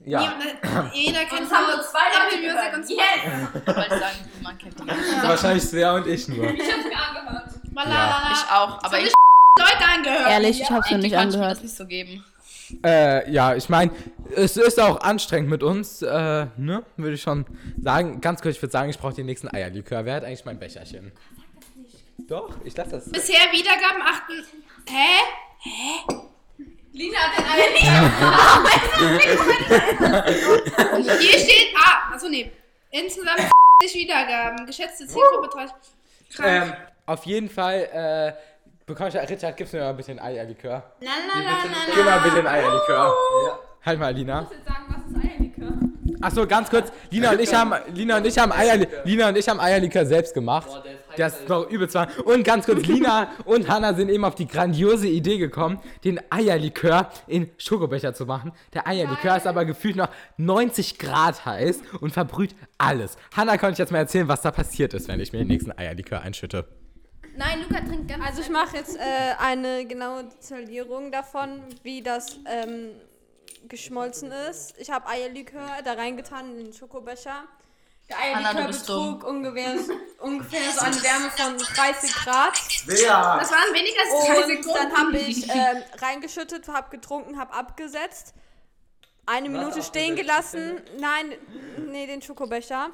ja. 0.06 0.20
Niemand- 0.22 0.94
Jeder 0.96 1.20
kennt 1.26 1.52
haben 1.52 1.66
so 1.72 1.76
nur 1.78 1.86
zwei 1.86 2.00
Leute 2.14 2.36
Apple 2.36 2.54
Music 2.54 2.76
und 2.76 2.88
so. 2.88 2.94
Ich 2.94 3.76
wollte 3.76 4.00
sagen, 4.00 4.18
man 4.42 4.58
kennt 4.58 4.80
die. 4.80 4.88
Wahrscheinlich 5.28 5.64
Svea 5.64 5.96
und 5.96 6.08
ich 6.08 6.28
nur. 6.28 6.46
Malala. 7.74 8.32
Ich 8.34 8.52
auch, 8.52 8.84
aber 8.84 9.00
ich 9.00 9.14
Leute 9.60 9.86
angehört. 9.94 10.30
Ehrlich, 10.30 10.62
ich 10.62 10.70
hab's 10.70 10.92
noch 10.92 10.98
nicht 10.98 11.16
angehört. 11.16 11.52
das 11.52 11.64
nicht 11.64 11.76
so 11.76 11.86
geben. 11.86 12.24
Äh, 12.84 13.30
ja, 13.32 13.56
ich 13.56 13.70
meine, 13.70 13.92
es 14.36 14.58
ist 14.58 14.80
auch 14.80 15.00
anstrengend 15.02 15.50
mit 15.50 15.62
uns, 15.62 16.02
äh, 16.02 16.48
ne, 16.58 16.84
würde 16.98 17.14
ich 17.14 17.22
schon 17.22 17.46
sagen. 17.82 18.22
Ganz 18.22 18.42
kurz, 18.42 18.56
ich 18.56 18.62
würde 18.62 18.72
sagen, 18.72 18.90
ich 18.90 18.98
brauche 18.98 19.14
den 19.14 19.28
nächsten 19.28 19.48
Eierlikör. 19.54 20.04
Wer 20.06 20.16
hat 20.16 20.24
eigentlich 20.24 20.46
mein 20.46 20.58
Becherchen? 20.60 21.12
Doch, 22.28 22.50
ich 22.64 22.76
lasse 22.76 22.92
das. 22.92 23.12
Bisher 23.12 23.52
Wiedergaben 23.52 24.02
achten. 24.02 24.44
Hä? 24.90 25.20
Lina 26.96 27.18
hat 27.18 27.34
den 27.38 27.44
Hier 31.20 31.40
steht. 31.40 31.76
Ah, 31.76 32.14
achso, 32.14 32.30
nee. 32.30 32.50
Insgesamt 32.90 33.42
50 33.82 34.02
Wiedergaben. 34.02 34.66
Geschätzte 34.66 35.06
Zielgruppe 35.06 35.50
30. 35.50 35.76
Krank. 36.36 36.50
Ähm, 36.50 36.74
auf 37.06 37.26
jeden 37.26 37.50
Fall, 37.50 37.90
äh, 37.94 38.34
bekomme 38.86 39.10
ich, 39.10 39.16
Richard, 39.16 39.58
gibst 39.58 39.74
du 39.74 39.78
mir 39.78 39.94
mal 39.94 39.98
ein 40.08 40.20
Eierlikör. 40.20 40.84
La, 41.02 41.12
la, 41.12 41.40
la, 41.42 41.50
la, 41.50 41.58
Gib 41.94 42.06
mal 42.06 42.20
bitte 42.20 42.38
ein 42.40 42.48
Eierlikör. 42.48 43.14
Ja. 43.46 43.60
Halt 43.86 44.00
mal, 44.00 44.14
Lina. 44.14 44.48
jetzt 44.50 44.66
sagen, 44.66 44.86
was 44.88 45.12
ist 45.12 45.18
Eierlikör? 45.30 45.74
Achso, 46.22 46.48
ganz 46.48 46.70
kurz. 46.70 46.92
Lina 47.12 47.32
und 47.32 47.42
ich 47.42 47.54
haben, 47.54 47.74
Lina 47.94 48.18
und 48.18 48.26
ich 48.26 48.38
haben, 48.38 48.52
Eierli 48.54 48.88
Lina 49.04 49.30
und 49.30 49.38
ich 49.38 49.48
haben 49.50 49.60
Eierlikör 49.60 50.06
selbst 50.06 50.34
gemacht. 50.34 50.68
Boah, 50.68 50.84
Das 51.18 51.34
ist 51.34 51.42
Alter. 51.42 51.62
noch 51.62 51.70
übel 51.70 51.90
zwar. 51.90 52.08
Und 52.26 52.44
ganz 52.44 52.66
kurz, 52.66 52.86
Lina 52.88 53.30
und 53.46 53.68
Hanna 53.70 53.94
sind 53.94 54.10
eben 54.10 54.26
auf 54.26 54.36
die 54.36 54.48
grandiose 54.48 55.08
Idee 55.08 55.38
gekommen, 55.38 55.80
den 56.04 56.20
Eierlikör 56.30 57.10
in 57.28 57.50
Schokobecher 57.58 58.14
zu 58.14 58.26
machen. 58.26 58.52
Der 58.74 58.88
Eierlikör 58.88 59.38
ist 59.38 59.48
aber 59.48 59.66
gefühlt 59.66 59.96
noch 59.96 60.10
90 60.38 61.00
Grad 61.00 61.46
heiß 61.46 61.82
und 62.02 62.12
verbrüht 62.12 62.56
alles. 62.78 63.18
Hanna, 63.36 63.58
kann 63.58 63.74
ich 63.74 63.78
jetzt 63.78 63.92
mal 63.92 64.00
erzählen, 64.00 64.28
was 64.28 64.42
da 64.42 64.52
passiert 64.52 64.94
ist, 64.94 65.08
wenn 65.08 65.20
ich 65.20 65.34
mir 65.34 65.40
den 65.40 65.48
nächsten 65.48 65.72
Eierlikör 65.78 66.22
einschütte? 66.22 66.66
Nein, 67.38 67.62
Luca 67.62 67.82
trinkt 67.82 68.08
ganz 68.08 68.26
Also 68.26 68.42
ich 68.42 68.50
mache 68.50 68.78
jetzt 68.78 68.96
äh, 68.96 69.02
eine 69.40 69.86
genaue 69.86 70.24
Detaillierung 70.26 71.12
davon, 71.12 71.62
wie 71.84 72.02
das 72.02 72.40
ähm, 72.46 72.92
geschmolzen 73.68 74.32
ist. 74.50 74.74
Ich 74.78 74.90
habe 74.90 75.08
Eierlikör 75.08 75.82
da 75.84 75.94
reingetan 75.94 76.52
in 76.52 76.66
den 76.66 76.74
Schokobecher. 76.74 77.44
Der 78.10 78.20
Eierlikör 78.20 78.68
betrug 78.68 79.24
ungefähr, 79.24 79.76
ungefähr 80.20 80.72
so 80.72 80.82
eine 80.82 80.96
Wärme 81.04 81.32
von 81.32 81.58
30 81.58 82.14
Grad. 82.14 82.54
Wer? 82.86 83.38
Das 83.40 83.52
waren 83.52 83.74
weniger 83.74 84.00
als 84.00 84.28
drei 84.28 84.44
Und 84.44 84.64
Sekunden. 84.64 84.92
dann 84.92 84.98
habe 84.98 85.18
ich 85.18 85.50
ähm, 85.50 85.84
reingeschüttet, 86.00 86.68
habe 86.68 86.90
getrunken, 86.92 87.40
habe 87.40 87.54
abgesetzt. 87.54 88.34
Eine 89.26 89.50
Minute 89.50 89.82
stehen 89.82 90.16
gelassen. 90.16 90.82
Nein, 91.00 91.34
nee, 91.88 92.06
den 92.06 92.22
Schokobecher. 92.22 92.92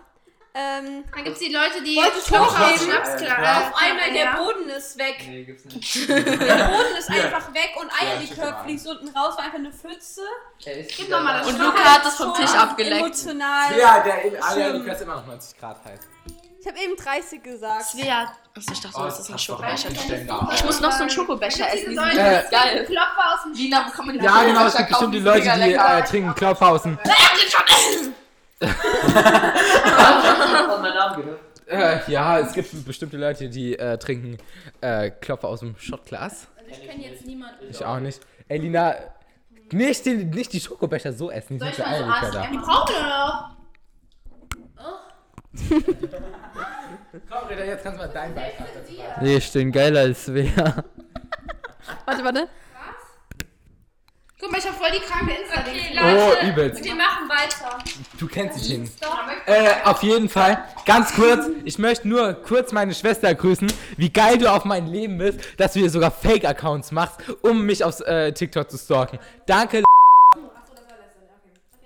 Ähm, 0.53 1.06
Dann 1.15 1.24
gibt 1.24 1.38
es 1.38 1.44
die 1.44 1.53
Leute, 1.53 1.81
die 1.81 1.95
hochheben? 1.98 2.80
Schnaps 2.92 3.15
klar. 3.15 3.42
Ja. 3.42 3.59
auf 3.69 3.74
einmal 3.81 4.12
der 4.12 4.36
Boden 4.36 4.69
ist 4.69 4.98
weg. 4.98 5.24
Nee, 5.25 5.44
gibt's 5.45 5.63
nicht. 5.63 6.09
Der 6.09 6.25
Boden 6.25 6.95
ist 7.00 7.09
einfach 7.09 7.53
weg 7.53 7.71
und 7.80 7.88
Ja, 7.88 8.07
Eierlikör 8.09 8.36
schüttel 8.36 8.56
fließt 8.65 8.88
unten 8.88 9.07
raus, 9.18 9.38
war 9.38 9.45
einfach 9.45 9.59
eine 9.59 9.71
Pfütze. 9.71 10.21
Ist 10.59 10.90
Gib 10.97 11.07
wieder 11.07 11.18
doch 11.19 11.23
mal 11.23 11.33
da. 11.33 11.40
das 11.40 11.47
Und 11.47 11.59
Luca 11.59 11.80
hat 11.83 12.06
es 12.06 12.16
vom 12.16 12.35
schon 12.35 12.45
Tisch 12.45 12.54
abgeleckt. 12.56 12.99
Emotional. 13.02 13.78
Ja, 13.80 13.99
der 14.02 14.44
Eierlikör 14.44 14.94
ist 14.94 15.02
immer 15.04 15.16
noch 15.16 15.28
90 15.28 15.57
Grad 15.57 15.85
heiß. 15.85 15.99
Ich 16.59 16.68
habe 16.68 16.80
eben 16.80 16.95
30 16.97 17.42
gesagt. 17.42 17.85
Svea. 17.85 18.33
Achso, 18.56 18.71
ich 18.73 18.81
dachte, 18.81 18.95
Oh, 18.99 19.04
das 19.06 19.19
ist 19.21 19.31
ein 19.31 19.40
Schokobecher. 19.40 19.90
Ich 20.54 20.64
muss 20.66 20.80
noch 20.81 20.92
so 20.92 20.99
einen 21.02 21.09
Schokobecher 21.09 21.73
essen. 21.73 21.90
Die 21.92 21.95
sind 21.95 22.18
Äh, 22.18 22.44
geil. 22.52 22.85
Klopfer 22.85 23.33
aus 23.33 23.44
dem 23.44 23.54
wo 23.87 23.92
kann 23.92 24.06
man 24.06 24.19
die 24.19 24.23
Ja, 24.25 24.44
genau, 24.44 24.66
es 24.66 24.75
gibt 24.75 24.90
bestimmt 24.90 25.14
die? 25.16 25.19
Leute, 25.19 25.42
die 25.64 25.73
äh, 25.73 26.04
trinken 26.04 26.35
Klopfhausen. 26.35 26.99
Hast 27.04 27.95
du 27.95 28.14
von 28.69 30.81
meinem 30.81 30.94
Namen 30.95 31.21
gehört? 31.23 31.39
Äh, 31.68 31.99
ja, 32.11 32.39
es 32.39 32.53
gibt 32.53 32.85
bestimmte 32.85 33.18
Leute, 33.18 33.49
die 33.49 33.77
äh, 33.80 33.97
trinken 33.97 34.37
äh, 34.81 35.09
Klopfer 35.09 35.47
aus 35.47 35.61
dem 35.61 35.75
Shotglas. 35.77 36.47
Ich 36.69 36.87
kenne 36.87 37.03
jetzt 37.03 37.25
niemanden. 37.25 37.65
Ich 37.69 37.83
auch 37.83 37.99
nicht. 37.99 38.21
Ey, 38.47 38.59
Lina, 38.59 38.94
nicht 39.71 40.06
die, 40.06 40.25
nicht 40.25 40.53
die 40.53 40.59
Schokobecher 40.59 41.13
so 41.13 41.31
essen, 41.31 41.57
die 41.57 41.65
Soll 41.65 41.73
sind 41.73 41.85
ich 41.87 41.95
für 41.97 42.06
mal 42.06 42.31
so. 42.31 42.37
ASMR 42.39 42.51
Die 42.51 42.57
brauchen 42.57 42.94
wir 42.95 43.07
noch. 43.07 43.56
Komm, 47.30 47.47
Rita, 47.49 47.63
jetzt 47.63 47.83
kannst 47.83 47.99
du 47.99 48.06
mal 48.06 48.11
deinen 48.13 48.35
Beitrag 48.35 48.68
dazu 48.73 48.95
sagen. 48.95 49.13
Nee, 49.21 49.37
ich 49.37 49.45
stehen 49.45 49.71
geiler 49.71 50.01
als 50.01 50.33
wer. 50.33 50.83
Warte, 52.06 52.23
warte. 52.23 52.47
Guck 54.39 54.51
mal, 54.51 54.57
ich 54.57 54.68
hab 54.68 54.75
voll 54.75 54.89
die 54.91 54.99
kranke 54.99 55.33
insta 55.33 55.61
Okay, 55.61 55.99
Oh, 55.99 56.30
Leute, 56.30 56.47
übelst. 56.47 56.83
wir 56.83 56.95
machen 56.95 57.20
weiter. 57.42 57.78
Du 58.19 58.28
kennst 58.28 58.64
die 58.64 58.68
Ting. 58.76 58.92
Äh, 59.45 59.69
auf 59.83 60.04
jeden 60.04 60.30
Fall, 60.30 60.64
ganz 60.86 61.14
kurz, 61.14 61.45
ich 61.66 61.78
möchte 61.80 62.07
nur 62.07 62.33
kurz 62.33 62.71
meine 62.71 62.94
Schwester 62.94 63.33
grüßen, 63.33 63.71
wie 63.98 64.10
geil 64.10 64.38
du 64.38 64.52
auf 64.52 64.66
mein 64.66 64.88
Leben 64.88 65.18
bist, 65.18 65.40
dass 65.57 65.74
du 65.74 65.80
hier 65.80 65.90
sogar 65.90 66.12
Fake-Accounts 66.12 66.92
machst, 66.92 67.19
um 67.42 67.66
mich 67.66 67.83
auf 67.83 68.00
äh, 68.02 68.31
TikTok 68.31 68.69
zu 68.69 68.78
stalken. 68.78 69.19
Danke. 69.45 69.83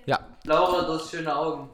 Ja, 0.04 0.20
Laura, 0.44 0.82
du 0.82 0.94
hast 0.94 1.10
schöne 1.10 1.34
Augen. 1.34 1.68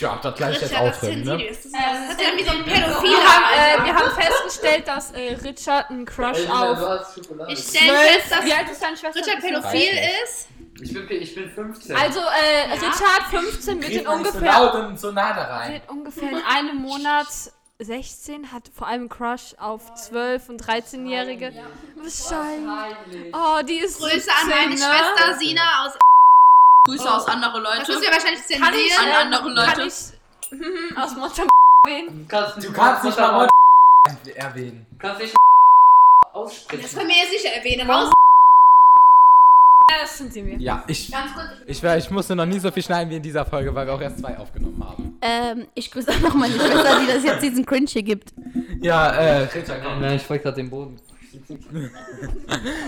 ja, 0.00 0.18
das 0.22 0.34
gleich 0.36 0.60
jetzt 0.60 0.76
aufhören, 0.76 1.22
ne? 1.22 1.38
Das 1.48 1.58
ist 1.58 1.74
das 1.74 2.16
ist 2.16 2.20
ja 2.20 2.36
wie 2.36 2.44
so 2.44 2.50
ein 2.52 2.64
Wir 2.64 2.72
Pädophil. 2.72 3.16
haben, 3.16 3.82
äh, 3.82 3.84
wir 3.84 3.94
haben 3.94 4.10
festgestellt, 4.20 4.86
dass 4.88 5.10
äh, 5.10 5.34
Richard 5.42 5.90
einen 5.90 6.04
Crush 6.04 6.38
Lina, 6.38 6.72
auf. 6.72 7.18
Ich 7.48 7.58
stelle 7.58 7.98
fest, 7.98 8.30
dass 8.30 8.44
ist? 9.16 9.26
Richard 9.26 9.40
pädophil 9.40 9.98
ist. 10.24 10.48
Ich 10.82 10.92
bin, 10.92 11.06
ich 11.10 11.34
bin 11.34 11.50
15. 11.50 11.94
Also, 11.96 12.20
äh, 12.20 12.72
Richard 12.72 13.22
15 13.30 13.80
wird 13.80 13.92
in 13.92 14.04
so 14.04 14.10
ungefähr, 14.10 14.40
laut 14.52 14.74
und 14.74 14.98
so 14.98 15.12
nah 15.12 15.32
da 15.32 15.44
rein. 15.56 15.72
wird 15.74 15.88
ungefähr 15.88 16.30
in 16.30 16.42
einem 16.42 16.76
Monat 16.82 17.26
16 17.78 18.52
hat 18.52 18.70
vor 18.74 18.86
allem 18.88 19.08
Crush 19.08 19.54
auf 19.58 19.92
12- 19.94 20.48
und 20.48 20.62
13-Jährige. 20.64 21.52
Wahrscheinlich. 21.96 23.34
Oh, 23.34 23.62
die 23.66 23.78
ist 23.78 23.98
Grüße 23.98 24.30
an 24.30 24.48
meine 24.48 24.76
17, 24.76 24.88
ne? 24.88 24.94
Schwester 24.96 25.38
Sina 25.38 25.84
aus. 25.86 25.92
Grüße 26.86 27.12
aus 27.14 27.26
andere 27.26 27.62
Das 27.62 27.78
Leute. 27.78 27.92
müssen 27.92 28.02
wir 28.02 28.10
wahrscheinlich 28.12 28.40
Kann 28.60 28.74
ich, 28.74 28.90
zensieren. 28.94 29.14
An 29.14 29.32
andere 29.32 29.54
Kann 29.54 29.76
Leute. 29.78 29.82
ich 29.88 30.58
mhm, 30.58 30.96
aus 30.96 31.16
Monster 31.16 31.44
Du 31.86 32.26
kannst, 32.28 32.64
Du 32.64 32.72
kannst 32.72 33.04
nicht 33.04 33.18
mal 33.18 33.32
Mod 33.32 33.50
erwähnen. 34.36 34.86
Du 34.90 34.98
kannst 34.98 35.20
nicht 35.22 35.34
Das 35.34 36.34
aussprechen. 36.34 36.96
können 36.96 37.08
wir 37.08 37.16
jetzt 37.16 37.32
nicht 37.32 37.44
erwähnen. 37.44 37.90
Raus. 37.90 38.12
Ja, 39.90 39.96
das 40.00 40.16
sind 40.16 40.32
sie 40.32 40.42
mir. 40.42 40.56
Ja, 40.58 40.82
ich, 40.86 41.10
Ganz 41.12 41.34
kurz. 41.34 41.46
ich, 41.66 41.82
wär- 41.82 41.98
ich 41.98 42.10
musste 42.10 42.34
noch 42.34 42.46
nie 42.46 42.58
so 42.58 42.70
viel 42.70 42.82
schneiden 42.82 43.10
wie 43.10 43.16
in 43.16 43.22
dieser 43.22 43.44
Folge, 43.44 43.74
weil 43.74 43.86
wir 43.86 43.92
auch 43.94 44.00
erst 44.00 44.18
zwei 44.18 44.36
aufgenommen 44.38 44.82
haben. 44.82 45.18
Ähm, 45.20 45.66
ich 45.74 45.90
grüße 45.90 46.10
auch 46.10 46.20
noch 46.20 46.34
meine 46.34 46.54
Schwester, 46.54 47.00
die 47.02 47.06
das 47.12 47.22
jetzt 47.22 47.42
diesen 47.42 47.66
Cringe 47.66 47.86
hier 47.88 48.02
gibt. 48.02 48.32
Ja, 48.80 49.12
äh. 49.42 49.46
Nein, 50.00 50.16
ich 50.16 50.28
wollte 50.30 50.42
gerade 50.44 50.56
den 50.56 50.70
Boden. 50.70 50.98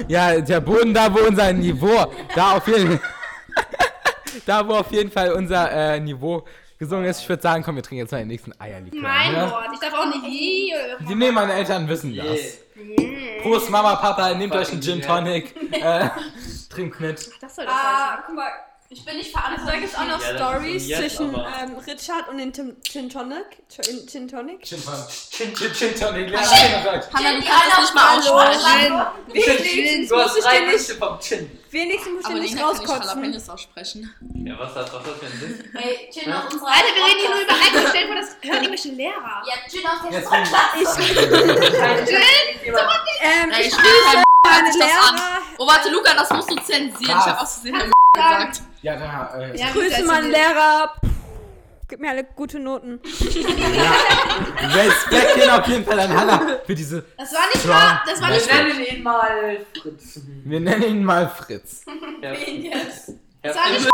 Ja, 0.08 0.40
der 0.40 0.60
Boden 0.60 0.94
da, 0.94 1.12
wo 1.12 1.18
unser 1.26 1.52
Niveau, 1.52 2.06
da 2.34 2.52
auf 2.56 2.66
jeden 2.68 3.00
da 4.46 4.66
wo 4.66 4.74
auf 4.74 4.90
jeden 4.92 5.10
Fall 5.10 5.32
unser 5.32 5.70
äh, 5.70 5.98
Niveau 6.00 6.44
gesungen 6.78 7.06
ist. 7.06 7.20
Ich 7.22 7.28
würde 7.28 7.42
sagen, 7.42 7.62
komm, 7.64 7.74
wir 7.76 7.82
trinken 7.82 8.02
jetzt 8.02 8.12
mal 8.12 8.18
den 8.18 8.28
nächsten 8.28 8.52
Eierlikör. 8.58 9.00
Mein 9.02 9.32
ne? 9.32 9.48
Gott, 9.50 9.64
ich 9.74 9.80
darf 9.80 9.94
auch 9.94 10.06
nicht. 10.06 10.24
Die 11.08 11.14
nehmen 11.16 11.34
meine 11.34 11.54
Eltern 11.54 11.88
wissen 11.88 12.14
das. 12.16 12.38
Prost, 13.42 13.68
Mama, 13.70 13.96
Papa, 13.96 14.32
nehmt 14.34 14.54
euch 14.54 14.70
einen 14.70 14.80
Gin 14.80 15.02
Tonic. 15.02 15.54
Äh, 15.72 16.08
trinkt 16.76 17.00
mit. 17.00 17.30
Das 17.40 17.56
soll 17.56 17.64
das 17.64 17.75
Ah, 17.75 18.23
guck 18.26 18.37
mal, 18.37 18.50
Ich 18.88 19.04
bin 19.04 19.16
nicht 19.16 19.35
also 19.35 19.40
da 19.40 19.42
verantwortlich. 19.64 19.80
gibt 19.80 19.92
es 19.95 19.99
auch 19.99 20.06
noch 20.06 20.23
Ja, 20.23 20.37
Stories 20.37 20.87
zwischen 20.87 21.35
aber- 21.35 21.52
ähm, 21.61 21.76
Richard 21.78 22.28
und 22.28 22.38
den 22.38 22.52
Tim, 22.52 22.76
Gin 22.83 23.11
Tonic. 23.11 23.45
Gin, 23.68 24.06
Gin 24.06 24.28
Tonic. 24.28 24.64
Gin 24.64 24.80
Tonic. 24.85 25.09
Gin, 25.33 25.54
Gin, 25.56 25.75
Gin 25.75 25.95
Tonic. 25.99 26.33
Auf 26.33 26.85
Deutsch. 26.85 27.06
Hanna, 27.12 27.33
du 27.33 27.42
kannst 27.42 27.66
das 27.68 27.80
nicht 27.80 27.95
mal 27.97 28.16
aussprechen. 28.16 29.06
Wenigstens 29.26 30.09
Du 30.09 30.14
muss 30.14 30.25
hast 30.26 30.37
ich 30.38 30.45
drei 30.45 30.61
nicht, 30.61 30.73
Wünsche 30.88 30.95
vom 30.95 31.18
Chin. 31.18 31.59
wenigstens 31.73 32.12
muss 32.12 32.21
ich 32.21 32.26
Aber 32.26 32.35
dir 32.37 32.40
nicht 32.42 32.54
nicht 32.54 32.64
rauskotzen. 32.64 33.02
Jalapenos 33.02 33.49
aussprechen. 33.49 34.14
Ja, 34.47 34.54
was 34.56 34.75
hat 34.76 34.87
das 34.87 35.02
für 35.02 35.26
einen 35.26 35.40
Sinn? 35.40 35.71
Hey, 35.75 36.09
Gin 36.12 36.33
aus 36.33 36.45
unserer 36.52 36.68
Alter, 36.68 36.95
wir 36.95 37.04
reden 37.06 37.21
hier 37.21 37.30
nur 37.30 37.40
über 37.40 37.54
Alkohol. 37.54 37.87
Stell 37.88 38.02
dir 38.02 38.06
vor, 38.06 38.16
das 38.23 38.28
hören 38.45 38.62
irgendwelche 38.62 38.88
Lehrer. 38.90 39.42
Ja, 39.49 39.54
Gin 39.68 39.85
aus 39.85 40.00
der 40.00 40.12
Jetzt 40.12 40.26
Sportklasse. 40.30 41.02
Ähm, 43.21 43.50
Ey, 43.50 43.61
ich 43.62 43.66
ich 43.66 43.76
will 43.78 44.25
meine 44.56 44.66
hört 44.66 44.72
sich 44.75 44.82
das 44.82 45.08
an. 45.10 45.14
Lehrer. 45.16 45.42
Oh, 45.58 45.66
warte, 45.66 45.88
Luca, 45.90 46.14
das 46.14 46.30
musst 46.30 46.50
du 46.50 46.56
zensieren. 46.56 46.94
Ich 47.02 47.10
hab 47.10 47.40
aus 47.42 47.54
Versehen 47.54 47.75
gesagt. 48.14 48.62
Ja, 48.82 48.96
da, 48.96 49.38
äh, 49.38 49.56
Ja, 49.58 49.70
Grüße 49.72 50.04
meinen 50.04 50.30
Lehrer. 50.30 50.94
Gib 51.88 52.00
mir 52.00 52.10
alle 52.10 52.25
gute 52.25 52.58
Noten. 52.58 53.00
Respekt 54.75 55.34
gehen 55.36 55.50
auf 55.50 55.66
jeden 55.68 55.84
Fall 55.84 56.00
an 56.00 56.16
Hannah 56.18 56.58
für 56.66 56.75
diese. 56.75 57.04
Das 57.16 57.32
war 57.32 57.46
nicht 57.54 57.68
wahr. 57.68 58.02
Das 58.06 58.20
war 58.20 58.28
Wir 58.28 58.34
nicht 58.36 58.50
wahr. 58.52 58.62
nennen 58.64 58.84
ihn 58.84 59.02
mal 59.02 59.66
Fritz. 59.80 60.20
Wir 60.44 60.60
nennen 60.60 60.82
ihn 60.82 61.04
mal 61.04 61.28
Fritz. 61.28 61.84
Fritz. 62.20 63.12
Herr 63.42 63.52
Das 63.52 63.56
war 63.56 63.70
nicht. 63.70 63.88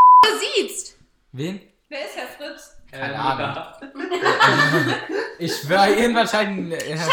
Siehst. 0.57 0.97
Wen? 1.33 1.61
Wer 1.89 2.01
ist 2.07 2.17
Herr 2.17 2.29
Fritz? 2.29 2.77
Keine 2.91 3.15
Herr 3.15 3.25
Ahnung. 3.25 3.57
Ich 5.39 5.55
schwöre, 5.57 5.91
irgendwann 5.91 6.29
scheint. 6.29 6.73
Äh, 6.73 6.79
Scheiße. 6.79 7.09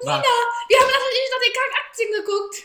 Nina, 0.00 0.20
wir 0.20 0.78
haben 0.80 0.90
natürlich 0.90 1.30
nach 1.30 1.42
den 1.46 1.54
Kackaktien 1.54 2.10
geguckt. 2.18 2.56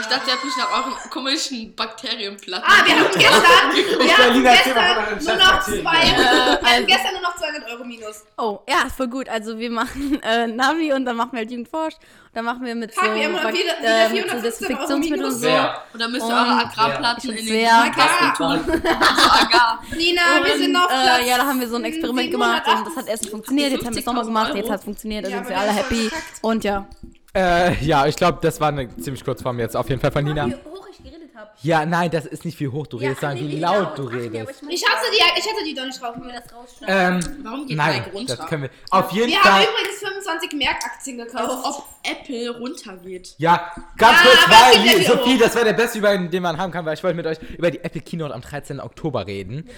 Ich 0.00 0.06
dachte, 0.06 0.26
ihr 0.28 0.32
habt 0.34 0.44
mich 0.44 0.56
nach 0.56 0.70
euren 0.70 1.10
komischen 1.10 1.74
Bakterienplatten. 1.74 2.64
Ah, 2.66 2.84
wir 2.86 2.98
haben 2.98 3.10
gestern, 3.12 3.74
wir 3.74 4.04
von 4.04 4.78
euren 4.78 5.18
gestern 5.18 5.36
nur 5.36 5.36
noch 5.44 5.60
zwei, 5.62 5.72
wir 5.82 6.52
hatten 6.52 6.64
also- 6.66 6.86
gestern 6.86 7.12
nur 7.12 7.22
noch 7.22 7.36
200 7.36 7.70
Euro 7.70 7.84
minus. 7.84 8.24
Oh, 8.38 8.60
ja, 8.68 8.86
voll 8.96 9.08
gut. 9.08 9.28
Also 9.28 9.58
wir 9.58 9.70
machen 9.70 10.20
äh, 10.22 10.46
Navi 10.46 10.92
und 10.92 11.04
dann 11.04 11.16
machen 11.16 11.30
wir 11.32 11.38
halt 11.40 11.50
Jugendforsch. 11.50 11.94
Dann 12.34 12.44
machen 12.46 12.64
wir 12.64 12.74
mit 12.74 12.94
so, 12.94 13.00
Fuck, 13.00 13.14
wir 13.14 13.24
haben 13.24 13.32
Bak- 13.34 13.52
wieder- 13.52 13.78
wieder 13.80 14.06
äh, 14.06 14.08
mit 14.08 14.22
415 14.22 14.30
so 14.30 14.32
Euro 14.32 14.42
Desinfektionsmitteln 14.42 15.24
und 15.24 15.32
so. 15.34 15.42
Wer? 15.46 15.82
Oder 15.94 16.08
müsst 16.08 16.26
ihr 16.26 16.28
Und- 16.28 16.32
eure 16.34 16.64
Agrarplatten 16.64 17.30
in 17.30 17.46
den 17.46 17.92
Kasten 17.92 18.34
tun? 18.36 18.60
So 18.66 19.30
Agar. 19.30 19.82
Nina, 19.96 20.22
wir 20.44 20.54
Und, 20.54 20.60
sind 20.60 20.76
auf 20.76 20.86
Platz 20.86 21.18
äh, 21.20 21.28
ja, 21.28 21.36
da 21.38 21.46
haben 21.46 21.60
wir 21.60 21.68
so 21.68 21.76
ein 21.76 21.84
Experiment 21.84 22.30
gemacht 22.30 22.62
und 22.66 22.86
das 22.86 22.96
hat 22.96 23.06
758. 23.06 23.10
erst 23.10 23.22
nicht 23.24 23.30
funktioniert. 23.32 23.72
Jetzt 23.72 23.84
haben 23.84 23.94
wir 23.94 24.00
es 24.00 24.06
nochmal 24.06 24.24
gemacht, 24.24 24.54
jetzt 24.54 24.70
hat 24.70 24.78
es 24.78 24.84
funktioniert, 24.84 25.24
da 25.26 25.28
Ja, 25.28 25.36
sind 25.38 25.48
wir 25.50 25.58
alle 25.58 25.66
wir 25.74 25.76
haben 25.76 25.88
happy. 25.90 26.10
Und 26.40 26.64
ja. 26.64 26.86
Äh, 27.34 27.82
ja, 27.84 28.06
ich 28.06 28.16
glaube, 28.16 28.38
das 28.42 28.60
war 28.60 28.68
eine 28.68 28.94
ziemlich 28.98 29.24
kurze 29.24 29.42
Form 29.42 29.58
jetzt 29.58 29.76
auf 29.76 29.88
jeden 29.88 30.00
Fall 30.00 30.12
von 30.12 30.22
Nina. 30.24 30.44
hoch 30.46 30.86
ich 30.90 30.98
geredet 30.98 31.30
habe. 31.34 31.50
Ja, 31.62 31.86
nein, 31.86 32.10
das 32.10 32.26
ist 32.26 32.44
nicht 32.44 32.60
wie 32.60 32.68
hoch 32.68 32.86
du 32.86 32.98
redest, 32.98 33.20
sondern 33.22 33.38
wie 33.38 33.58
laut 33.58 33.96
du 33.96 34.02
redest. 34.04 34.62
Ich 34.68 34.84
hatte 34.84 35.06
die, 35.10 35.16
ich 35.40 35.46
hatte 35.46 35.64
die 35.64 35.74
doch 35.74 35.86
nicht 35.86 36.00
drauf. 36.02 36.14
das 36.16 36.54
rausschneiden. 36.54 37.22
Ähm, 37.38 37.44
Warum 37.44 37.66
geht 37.66 37.76
nein, 37.78 38.02
Nike 38.02 38.12
runter? 38.12 38.36
das 38.36 38.46
können 38.46 38.62
wir. 38.64 38.70
Auf 38.90 39.10
jeden 39.12 39.30
Wir 39.30 39.42
haben 39.42 39.62
Fall. 39.62 39.62
übrigens 39.72 39.98
25 39.98 40.52
Merkaktien 40.52 41.18
gekauft. 41.18 41.58
ob 41.64 41.84
Apple 42.04 42.58
runtergeht. 42.58 43.34
Ja, 43.38 43.72
ganz 43.96 44.18
Ah, 44.18 44.22
kurz, 44.24 44.50
weil, 44.50 44.82
hier 44.82 45.02
Sophie, 45.06 45.34
hoch? 45.36 45.40
das 45.40 45.54
wäre 45.54 45.64
der 45.66 45.72
beste 45.72 45.98
über 45.98 46.18
den 46.18 46.42
man 46.42 46.58
haben 46.58 46.70
kann, 46.72 46.84
weil 46.84 46.94
ich 46.94 47.02
wollte 47.02 47.16
mit 47.16 47.26
euch 47.26 47.38
über 47.56 47.70
die 47.70 47.82
Apple 47.82 48.00
Keynote 48.02 48.34
am 48.34 48.42
13. 48.42 48.78
Oktober 48.80 49.26
reden. 49.26 49.68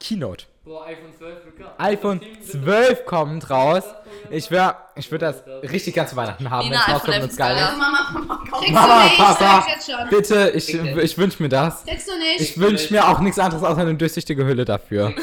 Keynote. 0.00 0.46
Boah, 0.64 0.86
iPhone 0.86 1.12
12, 1.16 1.34
Luca. 1.46 1.74
iPhone 1.78 2.20
12 2.42 3.06
kommt 3.06 3.50
raus. 3.50 3.84
Ich 4.30 4.50
wär, 4.50 4.76
ich 4.94 5.10
würde 5.10 5.26
das 5.26 5.70
richtig 5.70 5.94
gern 5.94 6.06
zu 6.06 6.16
Weihnachten 6.16 6.50
haben, 6.50 6.68
wenn 6.68 6.76
es 6.76 6.88
rauskommt 6.88 7.14
11 7.14 7.22
und 7.22 7.26
es 7.26 7.32
ist 7.32 7.38
geil 7.38 7.56
ist. 7.56 8.70
Mama, 8.70 9.04
nicht, 9.04 9.16
Papa. 9.16 9.66
Bitte, 10.10 10.52
ich, 10.54 10.74
ich 10.74 11.18
wünsche 11.18 11.42
mir 11.42 11.48
das. 11.48 11.84
Kriegst 11.84 12.08
du 12.08 12.18
nicht. 12.18 12.40
Ich 12.40 12.58
wünsche 12.58 12.92
mir 12.92 13.08
auch 13.08 13.20
nichts 13.20 13.38
anderes 13.38 13.62
außer 13.62 13.80
eine 13.80 13.94
durchsichtige 13.94 14.44
Hülle 14.44 14.64
dafür. 14.64 15.14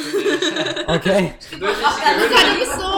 Okay? 0.87 1.33
Luca, 1.59 1.69
du 1.69 2.59
bist 2.59 2.79
so... 2.79 2.96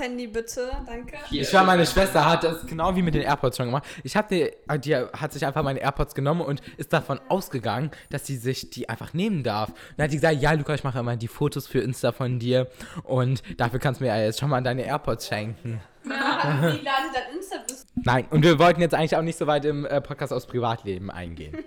Handy 0.00 0.26
bitte, 0.26 0.70
danke. 0.86 1.16
Ich 1.30 1.52
war, 1.52 1.64
meine 1.64 1.86
Schwester 1.86 2.24
hat 2.24 2.44
das 2.44 2.66
genau 2.66 2.94
wie 2.96 3.02
mit 3.02 3.14
den 3.14 3.22
AirPods 3.22 3.56
schon 3.56 3.66
gemacht. 3.66 3.84
Ich 4.02 4.16
hab 4.16 4.28
die, 4.28 4.42
äh, 4.42 4.78
die 4.78 4.96
hat 4.96 5.32
sich 5.32 5.44
einfach 5.44 5.62
meine 5.62 5.80
AirPods 5.80 6.14
genommen 6.14 6.40
und 6.40 6.60
ist 6.76 6.92
davon 6.92 7.20
ausgegangen, 7.28 7.90
dass 8.10 8.26
sie 8.26 8.36
sich 8.36 8.70
die 8.70 8.88
einfach 8.88 9.14
nehmen 9.14 9.42
darf. 9.42 9.70
Und 9.70 9.76
dann 9.96 10.04
hat 10.04 10.12
die 10.12 10.16
gesagt, 10.16 10.40
ja 10.40 10.52
Luca, 10.52 10.74
ich 10.74 10.84
mache 10.84 10.98
immer 10.98 11.16
die 11.16 11.28
Fotos 11.28 11.66
für 11.66 11.80
Insta 11.80 12.12
von 12.12 12.38
dir 12.38 12.68
und 13.04 13.42
dafür 13.56 13.78
kannst 13.78 14.00
du 14.00 14.04
mir 14.04 14.16
ja 14.16 14.24
jetzt 14.24 14.40
schon 14.40 14.50
mal 14.50 14.62
deine 14.62 14.84
AirPods 14.84 15.28
schenken. 15.28 15.80
Ja, 16.08 16.42
hat 16.42 16.62
die 16.62 16.84
Lade 16.84 17.08
dann 17.12 17.36
Insta 17.36 17.56
bist. 17.66 17.86
Nein, 17.96 18.26
und 18.30 18.42
wir 18.42 18.58
wollten 18.58 18.80
jetzt 18.80 18.94
eigentlich 18.94 19.16
auch 19.16 19.22
nicht 19.22 19.38
so 19.38 19.46
weit 19.46 19.64
im 19.64 19.84
äh, 19.84 20.00
Podcast 20.00 20.32
aus 20.32 20.46
Privatleben 20.46 21.10
eingehen. 21.10 21.56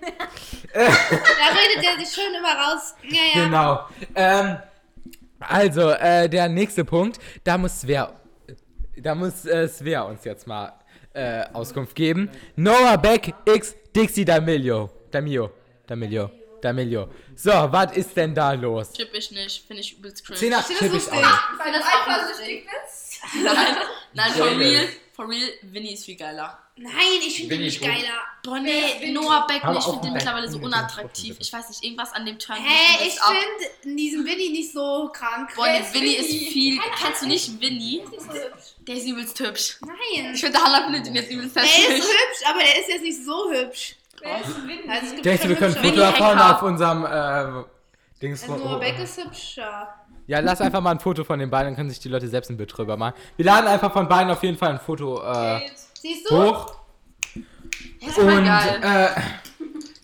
Da 0.72 0.80
redet 0.80 1.84
er 1.84 2.04
sich 2.04 2.14
schön 2.14 2.34
immer 2.34 2.54
raus. 2.54 2.94
Ja, 3.08 3.20
ja. 3.34 3.44
Genau. 3.44 3.86
Ähm, 4.14 4.56
also, 5.40 5.90
äh, 5.90 6.28
der 6.28 6.48
nächste 6.48 6.84
Punkt, 6.84 7.18
da 7.44 7.58
muss 7.58 7.80
Svea, 7.80 8.12
da 8.96 9.14
muss 9.14 9.44
äh, 9.44 9.68
Svea 9.68 10.02
uns 10.02 10.24
jetzt 10.24 10.46
mal 10.46 10.72
äh, 11.14 11.44
Auskunft 11.52 11.94
geben. 11.94 12.30
Noah 12.56 12.96
Beck 12.96 13.34
x 13.44 13.74
Dixie 13.94 14.24
D'Amelio. 14.24 14.90
D'Amelio. 15.10 15.50
D'Amelio. 15.86 16.30
D'Amelio. 16.62 17.08
So, 17.34 17.50
was 17.50 17.96
ist 17.96 18.16
denn 18.16 18.34
da 18.34 18.52
los? 18.52 18.92
Tipp 18.92 19.10
ich 19.12 19.30
nicht, 19.32 19.66
finde 19.66 19.80
ich 19.82 19.98
übelst 19.98 20.24
cringe. 20.24 20.38
Zehner 20.38 20.64
tipp 20.64 20.94
ich 20.94 21.10
auch. 21.10 21.58
Weil 21.58 21.72
das 21.72 21.82
auch 21.84 22.28
lustig 22.28 22.66
bist? 22.66 23.20
Nein, 23.42 23.76
nein, 24.14 24.30
for 24.32 24.46
Jonas. 24.48 24.88
For 25.14 25.28
real, 25.28 25.48
Winnie 25.62 25.92
ist 25.94 26.04
viel 26.04 26.16
geiler. 26.16 26.58
Nein, 26.76 26.92
ich 27.26 27.36
finde 27.36 27.56
ihn 27.56 27.62
ich 27.62 27.80
nicht 27.80 27.90
geiler. 27.92 28.18
Boah, 28.42 28.58
nee, 28.58 29.12
Noah 29.12 29.46
Beck, 29.46 29.62
Aber 29.62 29.78
ich 29.78 29.84
finde 29.84 30.00
den 30.00 30.12
mittlerweile 30.14 30.48
so 30.50 30.58
unattraktiv. 30.58 31.36
Ich 31.38 31.52
weiß 31.52 31.68
nicht, 31.68 31.84
irgendwas 31.84 32.12
an 32.14 32.24
dem 32.24 32.38
Turn. 32.38 32.56
Hä, 32.58 32.98
ich 33.06 33.08
ist 33.14 33.22
ab. 33.22 33.34
finde 33.82 33.96
diesen 33.98 34.24
Winnie 34.24 34.50
nicht 34.50 34.72
so 34.72 35.10
krank. 35.12 35.50
Boah, 35.54 35.66
Der 35.66 35.80
nee, 35.80 35.86
Winnie 35.92 36.14
ist 36.14 36.28
viel. 36.52 36.80
Kennst 37.00 37.22
du 37.22 37.26
nicht 37.26 37.60
Winnie? 37.60 38.02
hübsch. 38.02 38.74
Der 38.88 38.94
ist 38.96 39.06
übelst 39.06 39.38
hübsch. 39.38 39.76
Nein. 39.82 40.34
Ich 40.34 40.40
finde, 40.40 40.58
Hannah 40.58 40.84
findet 40.84 41.06
ihn 41.06 41.14
jetzt 41.14 41.30
übelst 41.30 41.54
Der 41.56 41.62
hässlich. 41.62 41.98
ist 41.98 42.08
hübsch, 42.08 42.50
aber 42.50 42.58
der 42.60 42.80
ist 42.80 42.88
jetzt 42.88 43.02
nicht 43.02 43.24
so 43.24 43.50
hübsch. 43.52 43.96
Wer 44.22 44.40
ist 44.40 44.66
Winnie? 44.66 44.88
Also, 44.88 45.16
du, 45.16 45.24
wir 45.48 45.56
können 45.56 45.76
ein 45.76 45.82
Foto 45.84 45.96
davon 45.96 46.38
auf 46.38 46.62
unserem 46.62 47.04
äh, 47.04 47.64
Dings 48.22 48.42
Also, 48.44 48.56
Noah 48.56 48.78
Beck 48.80 48.98
ist 48.98 49.22
hübscher. 49.22 49.94
Ja, 50.32 50.40
lass 50.40 50.62
einfach 50.62 50.80
mal 50.80 50.92
ein 50.92 50.98
Foto 50.98 51.24
von 51.24 51.38
den 51.38 51.50
beiden, 51.50 51.66
dann 51.68 51.76
können 51.76 51.90
sich 51.90 52.00
die 52.00 52.08
Leute 52.08 52.26
selbst 52.26 52.48
ein 52.50 52.56
Bild 52.56 52.74
drüber 52.74 52.96
machen. 52.96 53.12
Wir 53.36 53.44
laden 53.44 53.66
einfach 53.66 53.92
von 53.92 54.08
beiden 54.08 54.30
auf 54.32 54.42
jeden 54.42 54.56
Fall 54.56 54.70
ein 54.70 54.80
Foto 54.80 55.22
äh, 55.22 55.60
Siehst 56.00 56.30
du? 56.30 56.42
hoch. 56.42 56.74
Der 58.00 58.08
ist 58.08 58.16
Und 58.18 58.44
geil. 58.46 58.80
äh, 58.82 59.08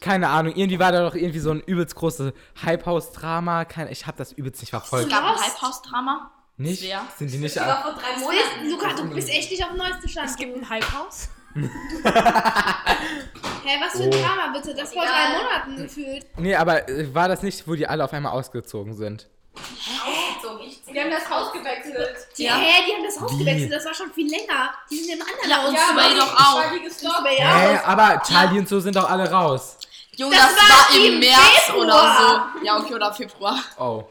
keine 0.03 0.29
Ahnung, 0.29 0.53
irgendwie 0.55 0.79
war 0.79 0.93
da 0.93 1.03
doch 1.09 1.15
irgendwie 1.15 1.39
so 1.39 1.51
ein 1.51 1.61
übelst 1.61 1.95
großes 1.95 2.35
Hype-House-Drama. 2.63 3.65
Kein- 3.65 3.91
Ich 3.91 4.07
habe 4.07 4.19
das 4.19 4.33
übelst 4.33 4.61
nicht 4.61 4.75
Es 4.75 4.79
verfolgt. 4.79 5.09
gab 5.11 5.25
ein 5.25 5.35
Was? 5.35 5.47
Hypehouse-Drama. 5.47 6.31
Nicht? 6.59 6.83
Wer? 6.83 7.01
Sind 7.17 7.33
die 7.33 7.39
nicht 7.39 7.57
vor 7.59 7.65
drei 7.65 8.21
Monaten. 8.21 8.69
Luca, 8.71 8.93
du 8.95 9.09
bist 9.15 9.31
echt 9.31 9.51
nicht 9.51 9.63
auf 9.65 9.71
dem 9.71 9.79
neuesten 9.79 10.09
Stand. 10.11 10.29
Es 10.29 10.37
gibt 10.37 10.55
ein 10.57 10.69
Hypehaus. 10.69 11.31
Hä, 11.55 11.63
was 13.81 13.93
für 13.93 14.03
ein 14.05 14.09
Oh. 14.09 14.23
Drama, 14.23 14.53
bitte? 14.53 14.75
Das 14.75 14.93
vor 14.93 15.05
drei 15.05 15.39
Monaten 15.39 15.77
gefühlt. 15.83 16.27
Nee, 16.37 16.55
aber 16.55 16.89
äh, 16.89 17.13
war 17.15 17.29
das 17.29 17.43
nicht, 17.43 17.67
wo 17.67 17.75
die 17.75 17.87
alle 17.87 18.05
auf 18.05 18.13
einmal 18.13 18.33
ausgezogen 18.33 18.95
sind? 18.95 19.29
Wir 20.91 21.03
haben 21.03 21.11
das 21.11 21.29
Haus 21.31 21.53
gewechselt. 21.53 22.17
Ja. 22.37 22.57
Hä, 22.57 22.85
die 22.87 22.95
haben 22.95 23.05
das 23.05 23.21
Haus 23.21 23.37
gewechselt, 23.39 23.73
das 23.73 23.85
war 23.85 23.95
schon 23.95 24.13
viel 24.13 24.31
länger. 24.31 24.73
Die 24.91 24.97
sind 24.97 25.15
im 25.15 25.23
anderen 25.23 25.51
Ja, 25.51 25.57
Haus. 25.63 25.69
und 25.69 25.79
Sway 25.79 26.15
doch 26.17 26.35
auch. 26.35 27.21
Sway 27.21 27.37
Hä, 27.37 27.81
aber 27.85 28.23
Charlie 28.27 28.59
und 28.61 28.69
so 28.69 28.81
sind 28.81 28.97
doch 28.97 29.09
alle 29.09 29.31
raus. 29.31 29.77
Junge, 30.17 30.35
Das 30.37 30.55
das, 30.55 30.69
war 30.69 30.89
war 30.91 30.97
im 30.97 31.13
im 31.15 31.19
März 31.21 31.39
Februar. 31.67 31.85
oder 31.85 32.17
so. 32.59 32.65
Ja, 32.65 32.77
okay, 32.79 32.95
oder 32.95 33.13
Februar. 33.15 33.59
Oh. 33.79 34.05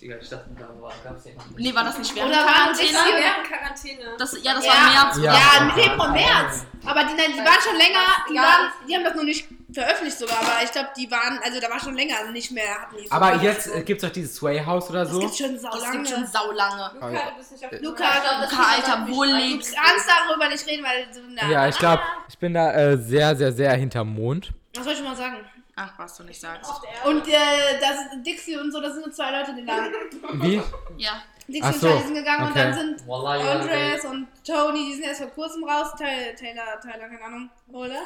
Digga, 0.00 0.16
ich 0.20 0.28
dachte, 0.30 0.46
da 0.58 0.66
war, 0.80 0.92
noch 1.04 1.24
nicht. 1.24 1.36
Nee, 1.58 1.74
war 1.74 1.84
das 1.84 1.98
nicht 1.98 2.14
während 2.14 2.32
Oder 2.32 2.42
Quarantäne? 2.44 2.88
Quarantäne? 2.90 3.22
während 3.22 3.48
Quarantäne. 3.48 4.16
Das, 4.18 4.42
ja, 4.42 4.54
das 4.54 4.64
Ja. 4.64 4.72
war 4.72 4.78
im 4.86 4.92
März. 4.94 5.16
Ja. 5.18 5.34
Ja, 5.34 5.62
im 5.62 5.70
Februar, 5.72 6.12
März. 6.12 6.64
Aber 6.86 7.00
die, 7.04 7.14
nein, 7.14 7.32
die 7.34 7.38
waren 7.38 7.60
schon 7.62 7.76
länger, 7.76 8.06
die, 8.30 8.34
Ja. 8.34 8.42
waren, 8.42 8.72
die 8.88 8.94
haben 8.96 9.04
das 9.04 9.14
noch 9.14 9.22
nicht 9.24 9.46
veröffentlicht 9.72 10.18
sogar, 10.18 10.38
aber 10.38 10.64
ich 10.64 10.72
glaube, 10.72 10.88
die 10.96 11.08
waren, 11.10 11.38
also 11.44 11.60
da 11.60 11.68
war 11.70 11.78
schon 11.78 11.94
länger 11.94 12.30
nicht 12.32 12.50
mehr. 12.50 12.80
Hatten 12.80 12.96
die 12.96 13.06
so 13.06 13.12
Aber 13.14 13.36
jetzt 13.42 13.66
äh, 13.68 13.82
gibt's 13.82 14.02
doch 14.02 14.10
dieses 14.10 14.34
Sway 14.36 14.64
House 14.64 14.88
oder 14.90 15.00
das 15.04 15.12
so. 15.12 15.20
gibt 15.20 15.36
schon 15.36 15.58
sau 15.58 15.70
Das 15.70 15.80
lange. 15.82 15.96
gibt 15.98 16.08
schon 16.08 16.26
saulange. 16.26 16.90
Luca, 16.94 17.08
du 17.30 17.36
bist 17.36 17.52
nicht 17.52 17.64
auf 17.64 17.70
dem 17.70 17.82
Luca, 17.84 18.04
Luca, 18.42 18.62
Alter, 18.74 19.06
wo 19.08 19.22
du 19.24 19.30
lebst 19.36 19.76
kannst 19.76 20.08
darüber 20.08 20.48
nicht 20.48 20.66
reden, 20.66 20.82
weil 20.84 21.06
du, 21.12 21.20
na, 21.28 21.48
Ja, 21.50 21.68
ich 21.68 21.78
glaube, 21.78 22.02
ich 22.28 22.38
bin 22.38 22.54
da 22.54 22.72
äh, 22.72 22.96
sehr, 22.98 23.36
sehr, 23.36 23.52
sehr 23.52 23.72
hinterm 23.74 24.12
Mond. 24.14 24.50
Was 24.74 24.84
soll 24.84 24.94
ich 24.94 25.02
mal 25.02 25.14
sagen? 25.14 25.36
Ach, 25.82 25.92
was 25.98 26.16
du 26.18 26.24
nicht 26.24 26.38
sagst. 26.40 26.70
Und 27.06 27.26
äh, 27.26 27.32
das 27.80 28.22
Dixie 28.22 28.56
und 28.58 28.70
so, 28.70 28.80
da 28.82 28.90
sind 28.90 29.00
nur 29.06 29.12
zwei 29.14 29.30
Leute 29.30 29.54
gegangen. 29.54 29.90
Wie? 30.34 30.60
Ja. 30.98 31.22
Dixie 31.48 31.62
Ach 31.62 31.72
und 31.72 31.80
so, 31.80 31.86
Charlie 31.88 32.04
sind 32.04 32.14
gegangen 32.14 32.42
und 32.44 32.50
okay. 32.50 32.62
dann 32.64 32.74
sind 32.74 33.08
Wallah, 33.08 33.36
ja, 33.36 33.52
Andres 33.52 34.04
und 34.04 34.28
Tony, 34.46 34.88
die 34.88 34.94
sind 34.94 35.04
erst 35.04 35.22
vor 35.22 35.30
kurzem 35.30 35.64
raus. 35.64 35.88
Taylor, 35.96 36.34
Taylor, 36.36 36.80
Tyler, 36.80 37.08
keine 37.08 37.24
Ahnung. 37.24 37.50
Oder? 37.72 38.02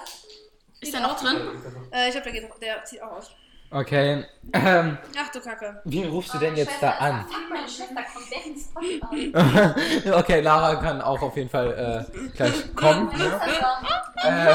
Ist 0.81 0.93
der 0.95 1.00
noch 1.00 1.21
drin? 1.21 1.37
Äh, 1.93 2.07
ich 2.09 2.12
glaube, 2.12 2.31
der, 2.31 2.40
geht- 2.40 2.62
der 2.62 2.85
zieht 2.85 3.02
auch 3.02 3.12
aus. 3.12 3.31
Okay. 3.75 4.25
Ähm, 4.52 4.99
Ach 5.19 5.31
du 5.33 5.40
Kacke. 5.40 5.81
wie 5.85 6.04
rufst 6.04 6.33
du 6.33 6.38
denn 6.38 6.54
jetzt 6.54 6.81
da 6.81 6.90
an? 6.93 7.26
Meine 7.50 7.69
Schwester 7.69 7.95
kommt 8.12 8.31
der 8.31 8.47
ins 8.47 8.69
Podcast. 8.73 10.14
okay, 10.21 10.40
Lara 10.43 10.76
kann 10.76 11.00
auch 11.00 11.21
auf 11.21 11.37
jeden 11.37 11.50
Fall 11.50 12.07
äh, 12.12 12.28
gleich 12.37 12.75
kommen. 12.76 13.09
Ne? 13.19 13.40
Äh, 14.23 14.52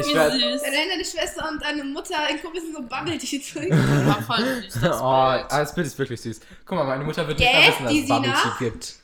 ich 0.00 0.06
Wie 0.08 0.14
werde. 0.14 0.38
süß. 0.38 0.62
Deine 0.62 1.04
Schwester 1.04 1.46
und 1.50 1.62
deine 1.62 1.84
Mutter 1.84 2.16
in 2.30 2.38
sind 2.38 2.74
so 2.74 2.82
Bubble 2.82 3.18
Tea 3.18 3.42
drin. 3.52 3.70
War 4.06 4.22
voll 4.22 4.42
süß. 4.62 4.80
Das 4.80 4.82
Oh, 5.02 5.32
Bild. 5.32 5.44
ah, 5.52 5.58
das 5.60 5.74
Bild 5.74 5.86
ist 5.86 5.98
wirklich 5.98 6.20
süß. 6.22 6.40
Guck 6.64 6.78
mal, 6.78 6.84
meine 6.84 7.04
Mutter 7.04 7.28
wird 7.28 7.38
nicht 7.38 7.50
Gell, 7.50 7.60
mehr 7.60 7.68
wissen, 7.68 7.84
dass 7.84 7.92
die 7.92 8.00
es 8.02 8.08
Bubble 8.08 8.34
Sina? 8.34 8.54
Tea 8.58 8.64
gibt. 8.70 8.94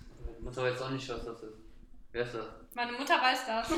Meine 0.40 0.44
Mutter 0.48 0.62
weiß 0.62 0.80
auch 0.82 0.90
nicht, 0.90 1.08
was 1.10 1.24
das 1.26 1.42
ist. 1.42 1.54
Wer 2.12 2.22
ist 2.24 2.34
das? 2.34 2.44
Meine 2.74 2.92
Mutter 2.92 3.14
weiß 3.20 3.38
das. 3.46 3.68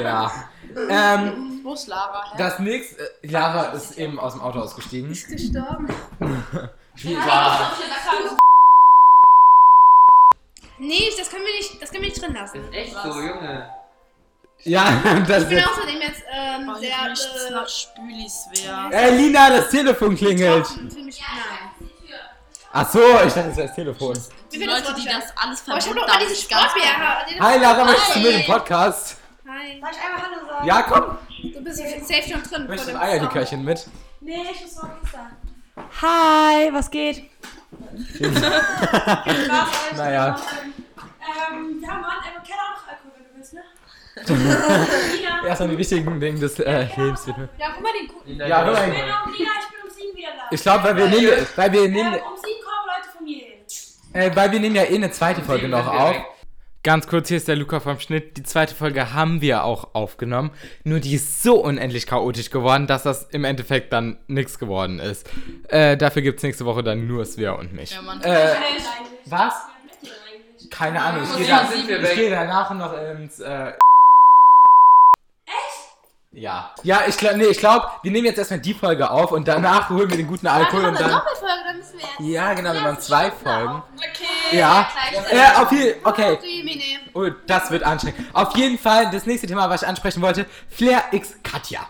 Ja. 0.00 0.49
Ähm, 0.88 1.60
Wo 1.62 1.74
ist 1.74 1.86
Lara? 1.88 2.24
Hä? 2.32 2.38
das 2.38 2.58
nächste. 2.58 3.02
Äh, 3.22 3.26
Lara 3.28 3.64
ist 3.72 3.98
eben 3.98 4.18
aus 4.18 4.32
dem 4.34 4.42
Auto 4.42 4.60
ausgestiegen. 4.60 5.10
Ist 5.10 5.28
gestorben. 5.28 5.88
Wie, 6.96 7.16
Nee, 10.78 11.10
das 11.18 11.28
können 11.30 11.44
wir 11.44 11.52
nicht, 11.52 11.82
das 11.82 11.90
können 11.90 12.02
wir 12.02 12.08
nicht 12.08 12.22
drin 12.22 12.34
lassen. 12.34 12.64
Ist 12.64 12.74
echt 12.74 12.96
so, 13.02 13.20
Junge. 13.20 13.68
ja, 14.64 14.84
das 15.28 15.42
Ich 15.42 15.48
bin 15.50 15.62
außerdem 15.64 16.00
jetzt 16.00 16.22
ähm, 16.32 16.70
Oh, 16.74 16.78
hier 16.78 16.88
sehr 16.88 17.10
riecht's 17.10 17.44
äh, 17.48 17.50
nach 17.50 17.68
Spülis 17.68 18.46
wer. 18.54 18.88
Ey, 18.90 19.16
Lina, 19.16 19.50
das 19.50 19.68
Telefon 19.68 20.16
klingelt. 20.16 20.64
trocken 20.64 20.90
für 20.90 21.00
mich. 21.00 21.20
Nein. 21.20 21.90
Ach 22.72 22.88
so, 22.88 23.00
ich 23.00 23.32
dachte, 23.32 23.48
das 23.48 23.56
wäre 23.56 23.66
das 23.66 23.74
Telefon. 23.74 24.18
Die 24.52 24.60
Wir 24.60 24.66
Leute, 24.68 24.94
die 24.94 25.04
das 25.04 25.24
das 25.26 25.36
alles 25.36 25.62
Aber 25.68 25.78
ich 25.78 25.86
habe 25.86 25.94
verbinden, 25.96 25.96
doch 25.96 26.06
mal 26.08 26.22
ist 26.22 26.48
ganz 26.48 26.62
Sportbier. 26.70 27.40
Hi, 27.40 27.58
Lara, 27.58 27.84
möchtest 27.84 28.14
du 28.16 28.20
mit 28.20 28.32
dem 28.32 28.46
Podcast? 28.46 29.19
Soll 29.80 29.90
ich 29.92 30.04
einmal 30.04 30.22
Hallo 30.22 30.46
sagen? 30.46 30.66
Ja, 30.66 30.82
komm. 30.82 31.04
Du 31.54 31.64
bist 31.64 31.78
safe 31.78 32.22
schon 32.30 32.42
drin. 32.42 32.66
Möchtest 32.66 32.90
du 32.90 32.94
ein 32.96 33.00
Eierlikörchen 33.02 33.64
mit? 33.64 33.86
Nee, 34.20 34.36
ich 34.52 34.60
muss 34.62 34.76
noch 34.76 34.88
nichts 34.94 35.12
sagen. 35.12 35.36
Hi, 36.02 36.70
was 36.72 36.90
geht? 36.90 37.30
Naja. 39.96 40.36
Ähm, 40.36 41.80
ja, 41.82 41.88
Mann, 41.88 42.02
man 42.02 42.42
kennt 42.42 42.58
auch 42.58 42.76
noch 42.76 42.88
Alkohol, 42.88 43.12
wenn 43.16 43.24
du 43.24 43.36
willst, 43.36 43.54
ne? 43.54 43.62
Lina. 45.16 45.46
Erstmal 45.46 45.68
die 45.70 45.78
wichtigen 45.78 46.20
Dinge 46.20 46.38
des 46.40 46.58
äh, 46.58 46.86
Lebens 46.96 47.26
widmen. 47.26 47.48
Ja, 47.58 47.66
guck 47.74 47.82
mal 47.82 47.92
den 47.98 48.08
Kuchen. 48.08 48.36
Ja, 48.36 48.64
mal. 48.64 48.72
Ich 48.74 48.80
bin 48.80 48.92
um, 48.92 49.32
Lina, 49.32 49.50
ich 49.60 49.68
bin 49.70 49.80
um 49.82 49.90
sieben 49.96 50.16
wieder 50.16 50.28
da. 50.36 50.42
Ich 50.50 50.62
glaube, 50.62 50.84
weil 50.84 50.96
wir 50.96 51.08
nehmen, 51.08 51.46
weil 51.56 51.72
wir 51.72 51.88
nehmen, 51.88 52.14
Ähm, 52.14 52.20
um 52.28 52.36
sieben 52.36 52.60
kommen 52.62 52.86
Leute 52.86 53.08
von 53.16 53.24
mir 53.24 53.38
hin. 53.38 53.64
äh, 54.12 54.36
weil 54.36 54.52
wir 54.52 54.60
nehmen 54.60 54.76
ja 54.76 54.82
eh 54.82 54.94
eine 54.96 55.10
zweite 55.10 55.42
Folge 55.42 55.68
noch 55.68 55.86
auf. 55.86 56.16
Ganz 56.82 57.06
kurz, 57.06 57.28
hier 57.28 57.36
ist 57.36 57.46
der 57.46 57.56
Luca 57.56 57.78
vom 57.78 58.00
Schnitt. 58.00 58.38
Die 58.38 58.42
zweite 58.42 58.74
Folge 58.74 59.12
haben 59.12 59.42
wir 59.42 59.64
auch 59.64 59.94
aufgenommen. 59.94 60.50
Nur 60.82 60.98
die 61.00 61.14
ist 61.14 61.42
so 61.42 61.62
unendlich 61.62 62.06
chaotisch 62.06 62.48
geworden, 62.48 62.86
dass 62.86 63.02
das 63.02 63.24
im 63.24 63.44
Endeffekt 63.44 63.92
dann 63.92 64.18
nichts 64.28 64.58
geworden 64.58 64.98
ist. 64.98 65.28
Äh, 65.68 65.98
dafür 65.98 66.22
gibt 66.22 66.38
es 66.38 66.42
nächste 66.42 66.64
Woche 66.64 66.82
dann 66.82 67.06
nur 67.06 67.26
Svea 67.26 67.52
und 67.52 67.74
mich. 67.74 67.90
Ja, 67.90 68.00
Mann. 68.00 68.22
Äh, 68.22 68.54
was? 69.26 69.52
Keine 70.70 71.02
Ahnung. 71.02 71.24
Ich 71.38 71.48
da, 71.48 71.68
gehe 72.14 72.30
danach 72.30 72.72
noch 72.72 72.94
ins. 72.96 73.40
Äh, 73.40 73.72
Ja. 76.32 76.72
Ja, 76.84 77.02
ich 77.08 77.16
glaube, 77.16 77.38
nee, 77.38 77.46
ich 77.46 77.58
glaube, 77.58 77.86
wir 78.02 78.10
nehmen 78.12 78.26
jetzt 78.26 78.38
erstmal 78.38 78.60
die 78.60 78.72
Folge 78.72 79.10
auf 79.10 79.32
und 79.32 79.48
danach 79.48 79.90
holen 79.90 80.08
wir 80.08 80.16
den 80.16 80.28
guten 80.28 80.46
Alkohol 80.46 80.84
und 80.84 81.00
dann. 81.00 81.10
Doppelfolge, 81.10 81.54
dann 81.66 81.76
müssen 81.76 81.98
wir 81.98 82.06
jetzt. 82.06 82.20
Ja, 82.20 82.54
genau, 82.54 82.72
wir 82.72 82.80
machen 82.82 83.00
zwei 83.00 83.32
Folgen. 83.32 83.82
Okay. 83.96 84.56
Ja. 84.56 84.88
Äh, 85.30 85.60
auf 85.60 85.72
jeden 85.72 86.06
Okay. 86.06 86.38
Oh, 87.14 87.26
das 87.46 87.70
wird 87.72 87.82
anstrengend. 87.82 88.20
Auf 88.32 88.56
jeden 88.56 88.78
Fall, 88.78 89.10
das 89.10 89.26
nächste 89.26 89.48
Thema, 89.48 89.68
was 89.68 89.82
ich 89.82 89.88
ansprechen 89.88 90.22
wollte: 90.22 90.46
Flair 90.68 91.02
x 91.10 91.34
Katja. 91.42 91.80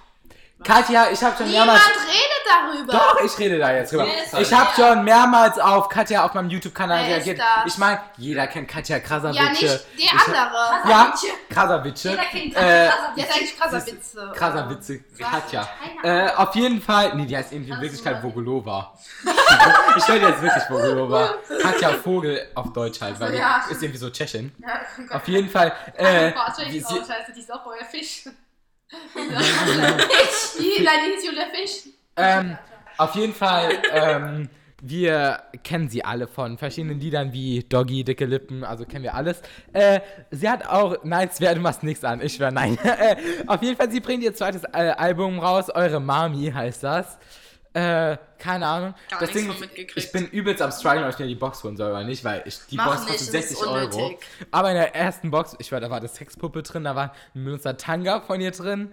Katja, 0.64 1.10
ich 1.10 1.22
habe 1.22 1.36
schon 1.36 1.50
mehrmals. 1.50 1.80
Niemand 1.80 2.08
redet 2.08 2.86
darüber. 2.86 2.92
Doch, 2.92 3.20
ich 3.24 3.38
rede 3.38 3.58
da 3.58 3.72
jetzt 3.72 3.92
drüber. 3.92 4.06
Ist 4.06 4.38
Ich 4.38 4.52
habe 4.52 4.68
schon 4.74 5.04
mehrmals 5.04 5.58
auf 5.58 5.88
Katja 5.88 6.24
auf 6.24 6.34
meinem 6.34 6.50
YouTube-Kanal 6.50 7.02
ist 7.02 7.08
reagiert. 7.08 7.38
das? 7.38 7.46
Ich 7.72 7.78
meine, 7.78 8.00
jeder 8.18 8.46
kennt 8.46 8.68
Katja 8.68 8.98
Krasavice. 9.00 9.36
Ja, 9.36 9.48
nicht 9.50 9.62
der 9.62 9.80
Ich- 9.96 10.12
andere. 10.12 10.90
Ja, 10.90 11.14
Krasavice. 11.48 12.02
Jeder 12.04 12.22
kennt 12.24 12.56
Äh, 12.56 12.88
Katja. 12.88 12.92
Der 13.16 13.24
ist 13.28 13.34
eigentlich 13.36 13.58
krasser 13.58 13.86
Witze. 13.86 14.32
krasser 14.34 14.70
Witze, 14.70 15.00
Katja. 15.18 15.68
Äh, 16.02 16.28
auf 16.36 16.54
jeden 16.54 16.82
Fall, 16.82 17.14
nee, 17.16 17.26
die 17.26 17.36
heißt 17.36 17.52
irgendwie 17.52 17.72
in 17.72 17.80
Wirklichkeit 17.80 18.22
Vogolova. 18.22 18.92
ich 19.96 20.02
stelle 20.04 20.28
jetzt 20.28 20.42
wirklich 20.42 20.64
Vogolova. 20.64 21.34
Katja 21.62 21.90
Vogel 21.94 22.48
auf 22.54 22.72
Deutsch 22.72 23.00
halt, 23.00 23.18
weil 23.18 23.34
Ja. 23.34 23.62
die 23.66 23.72
ist 23.72 23.82
irgendwie 23.82 23.98
so 23.98 24.10
Tschechin. 24.10 24.52
Auf 25.10 25.26
jeden 25.26 25.48
Fall, 25.48 25.72
äh, 25.96 26.32
wie 26.66 26.76
ich 26.78 26.86
sie, 26.86 26.94
oh, 27.00 27.04
scheiße, 27.06 27.32
die 27.34 27.40
ist 27.40 27.52
auch 27.52 27.64
euer 27.66 27.84
Fisch. 27.90 28.24
Ähm, 32.16 32.58
auf 32.98 33.14
jeden 33.14 33.34
Fall, 33.34 33.70
ähm, 33.92 34.48
wir 34.82 35.42
kennen 35.62 35.88
sie 35.88 36.04
alle 36.04 36.26
von 36.26 36.58
verschiedenen 36.58 37.00
Liedern 37.00 37.32
wie 37.32 37.60
Doggy, 37.62 38.04
Dicke 38.04 38.24
Lippen, 38.24 38.64
also 38.64 38.84
kennen 38.84 39.04
wir 39.04 39.14
alles. 39.14 39.42
Äh, 39.72 40.00
sie 40.30 40.48
hat 40.48 40.66
auch, 40.66 40.96
nein, 41.04 41.30
Svea, 41.30 41.54
du 41.54 41.60
machst 41.60 41.82
nichts 41.82 42.04
an, 42.04 42.20
ich 42.20 42.34
schwör, 42.34 42.50
nein. 42.50 42.78
äh, 42.84 43.16
auf 43.46 43.62
jeden 43.62 43.76
Fall, 43.76 43.90
sie 43.90 44.00
bringt 44.00 44.22
ihr 44.22 44.34
zweites 44.34 44.64
äh, 44.64 44.94
Album 44.96 45.38
raus, 45.38 45.70
Eure 45.70 46.00
Mami 46.00 46.50
heißt 46.50 46.82
das. 46.82 47.18
Äh, 47.72 48.16
keine 48.38 48.66
Ahnung. 48.66 48.94
Gar 49.10 49.20
das 49.20 49.30
Ding 49.30 49.46
mitgekriegt. 49.46 49.92
ich 49.96 50.10
bin 50.10 50.26
übelst 50.26 50.60
am 50.60 50.72
struggeln, 50.72 51.04
ob 51.04 51.10
ich 51.10 51.18
mir 51.18 51.26
die 51.28 51.36
Box 51.36 51.62
holen 51.62 51.76
soll 51.76 51.90
oder 51.90 52.02
nicht, 52.02 52.24
weil 52.24 52.42
ich, 52.44 52.58
die 52.68 52.76
Mach 52.76 52.86
Box 52.86 53.00
nicht, 53.02 53.10
kostet 53.12 53.34
das 53.34 53.44
ist 53.44 53.58
60 53.58 53.66
Euro. 53.66 54.18
Aber 54.50 54.70
in 54.70 54.74
der 54.74 54.96
ersten 54.96 55.30
Box, 55.30 55.54
ich 55.58 55.70
war, 55.70 55.78
da 55.78 55.88
war 55.88 55.98
eine 55.98 56.08
Sexpuppe 56.08 56.62
drin, 56.62 56.82
da 56.84 56.96
war 56.96 57.12
ein 57.34 57.44
benutzer 57.44 57.76
Tanga 57.76 58.20
von 58.22 58.40
ihr 58.40 58.50
drin. 58.50 58.92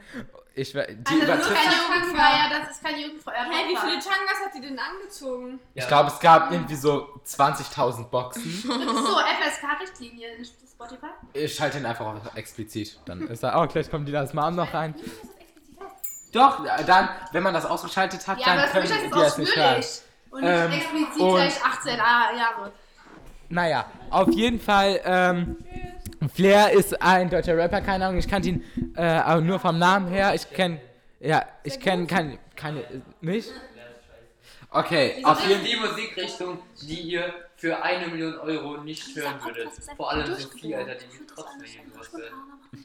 Ich 0.54 0.76
war, 0.76 0.86
die 0.86 0.94
Also, 1.06 1.26
das 1.26 1.40
ist 1.40 1.48
übertrifft 1.48 1.64
kein 1.64 1.74
Jugendfeier, 1.74 2.50
das 2.50 2.72
ist 2.72 2.84
kein 2.84 3.00
Jugendfeier. 3.00 3.46
Hey, 3.50 3.66
wie 3.66 3.78
viele 3.78 3.94
Tangas 4.00 4.46
hat 4.46 4.54
die 4.56 4.62
denn 4.62 4.80
angezogen? 4.80 5.60
Ich 5.74 5.88
glaube, 5.88 6.10
es 6.10 6.20
gab 6.20 6.52
irgendwie 6.52 6.76
so 6.76 7.20
20.000 7.26 8.10
Boxen. 8.10 8.44
Das 8.68 8.96
ist 8.96 9.08
so 9.08 9.18
FSK-Richtlinie 9.18 10.36
in 10.36 10.46
Spotify. 10.46 11.08
Ich 11.34 11.56
schalte 11.56 11.80
ihn 11.80 11.86
einfach 11.86 12.06
auf 12.06 12.36
explizit. 12.36 13.00
Dann 13.06 13.28
ist 13.28 13.44
er, 13.44 13.60
oh, 13.60 13.66
gleich 13.68 13.90
kommt 13.90 14.08
die 14.08 14.12
das 14.12 14.34
Mom 14.34 14.56
noch 14.56 14.74
rein. 14.74 14.94
Doch, 16.34 16.66
dann, 16.86 17.10
wenn 17.32 17.44
man 17.44 17.54
das 17.54 17.66
ausgeschaltet 17.66 18.28
hat, 18.28 18.40
Ja, 18.40 18.46
dann 18.46 18.54
aber 18.60 18.62
das 18.64 18.72
können 18.72 18.88
die 18.88 19.06
ist 19.06 19.16
das 19.16 19.38
nicht 19.38 19.56
hören. 19.56 19.84
Und 20.30 20.44
Ähm, 20.44 20.70
nicht 20.70 20.82
explizit 20.82 21.22
und- 21.22 21.36
gleich 21.36 21.64
18 21.64 21.98
Jahre. 21.98 22.72
Naja, 23.50 23.86
auf 24.10 24.30
jeden 24.34 24.60
Fall, 24.60 25.00
ähm, 25.06 25.58
Flair 26.36 26.72
ist 26.74 27.02
ein 27.02 27.30
deutscher 27.30 27.56
Rapper, 27.56 27.80
keine 27.82 28.06
Ahnung, 28.06 28.20
ich 28.20 28.28
kannte 28.28 28.50
ihn 28.50 28.94
äh, 28.98 29.04
aber 29.04 29.40
nur 29.42 29.60
vom 29.60 29.80
Namen 29.80 30.08
her. 30.10 30.34
Ich 30.36 30.50
kenne, 30.52 30.82
ja, 31.20 31.44
ich 31.64 31.80
kenne 31.80 32.08
keine, 32.08 32.40
keine, 32.56 32.84
nicht? 33.22 33.50
Okay, 34.70 35.24
auf 35.24 35.48
jeden 35.48 35.64
Die 35.64 35.76
Musikrichtung, 35.78 36.60
die 36.82 37.02
ihr 37.14 37.34
für 37.58 37.84
eine 37.84 38.08
Million 38.08 38.38
Euro 38.40 38.78
nicht 38.78 39.16
hören 39.16 39.44
würdet. 39.44 39.70
Vor 39.98 40.12
allem 40.12 40.36
Sophie, 40.36 40.76
Alter, 40.76 40.96
die 40.96 41.20
wird 41.20 41.30
trotzdem 41.30 41.64
irgendwas 41.64 42.14
hören. 42.14 42.34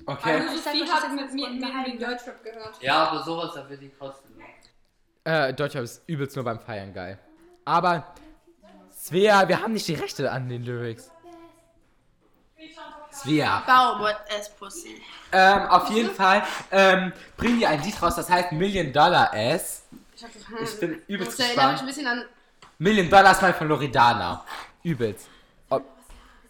okay. 0.06 0.42
Sophie 0.56 0.90
hat 0.90 1.14
mit 1.14 1.32
mir 1.34 1.48
mir 1.50 1.98
Deutschrap 1.98 2.42
gehört. 2.42 2.82
Ja, 2.82 3.04
aber 3.04 3.22
sowas, 3.22 3.52
da 3.54 3.68
wird 3.68 3.82
die 3.82 3.90
kosten. 3.90 4.32
Äh, 5.24 5.54
Deutscher 5.54 5.82
ist 5.82 6.02
übelst 6.08 6.34
nur 6.34 6.44
beim 6.44 6.58
Feiern 6.58 6.92
geil. 6.92 7.18
Aber, 7.64 8.12
Svea, 8.92 9.46
wir 9.46 9.60
haben 9.60 9.74
nicht 9.74 9.86
die 9.86 9.94
Rechte 9.94 10.32
an 10.32 10.48
den 10.48 10.64
Lyrics. 10.64 11.10
Svea. 13.12 13.62
What 14.00 14.16
ass 14.36 14.48
pussy. 14.56 15.00
Ähm, 15.32 15.66
auf 15.68 15.90
jeden 15.90 16.10
Fall 16.10 16.42
ähm, 16.70 17.12
bringen 17.36 17.58
die 17.58 17.66
ein 17.66 17.82
Lied 17.82 18.00
raus, 18.02 18.16
das 18.16 18.28
heißt 18.28 18.52
Million 18.52 18.92
Dollar 18.92 19.32
Ass. 19.34 19.82
Ich 20.62 20.80
bin 20.80 21.02
übelst 21.08 21.38
Das 21.38 21.46
erinnert 21.46 21.72
mich 21.72 21.80
gespannt. 21.80 21.80
ein 21.80 21.86
bisschen 21.86 22.06
an. 22.06 22.24
Million 22.78 23.08
Dollar 23.08 23.32
ist 23.32 23.42
mal 23.42 23.54
von 23.54 23.68
Loredana. 23.68 24.44
Übelst. 24.82 25.28
Ob, 25.70 25.84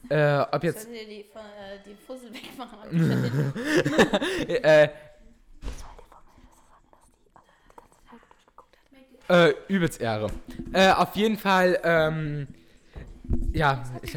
äh, 0.08 0.38
ob 0.50 0.64
jetzt. 0.64 0.82
Sollen 0.82 0.94
wir 0.94 1.06
die, 1.06 1.20
äh, 1.20 1.78
die 1.84 1.94
Fussel 2.06 2.30
wegmachen? 2.32 3.52
Äh, 4.62 4.88
Äh, 9.28 9.54
übelst 9.68 10.00
Ehre. 10.00 10.26
Äh, 10.72 10.90
auf 10.90 11.14
jeden 11.16 11.38
Fall, 11.38 11.78
ähm, 11.84 12.48
ja, 13.52 13.82
ich, 14.02 14.16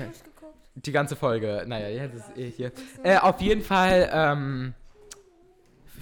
die 0.75 0.91
ganze 0.91 1.15
Folge, 1.15 1.63
naja, 1.67 1.87
ja, 1.89 2.07
das 2.07 2.27
ist 2.29 2.37
eh 2.37 2.49
hier. 2.49 2.71
Äh, 3.03 3.17
auf 3.19 3.39
jeden 3.39 3.61
Fall, 3.61 4.09
ähm, 4.11 4.73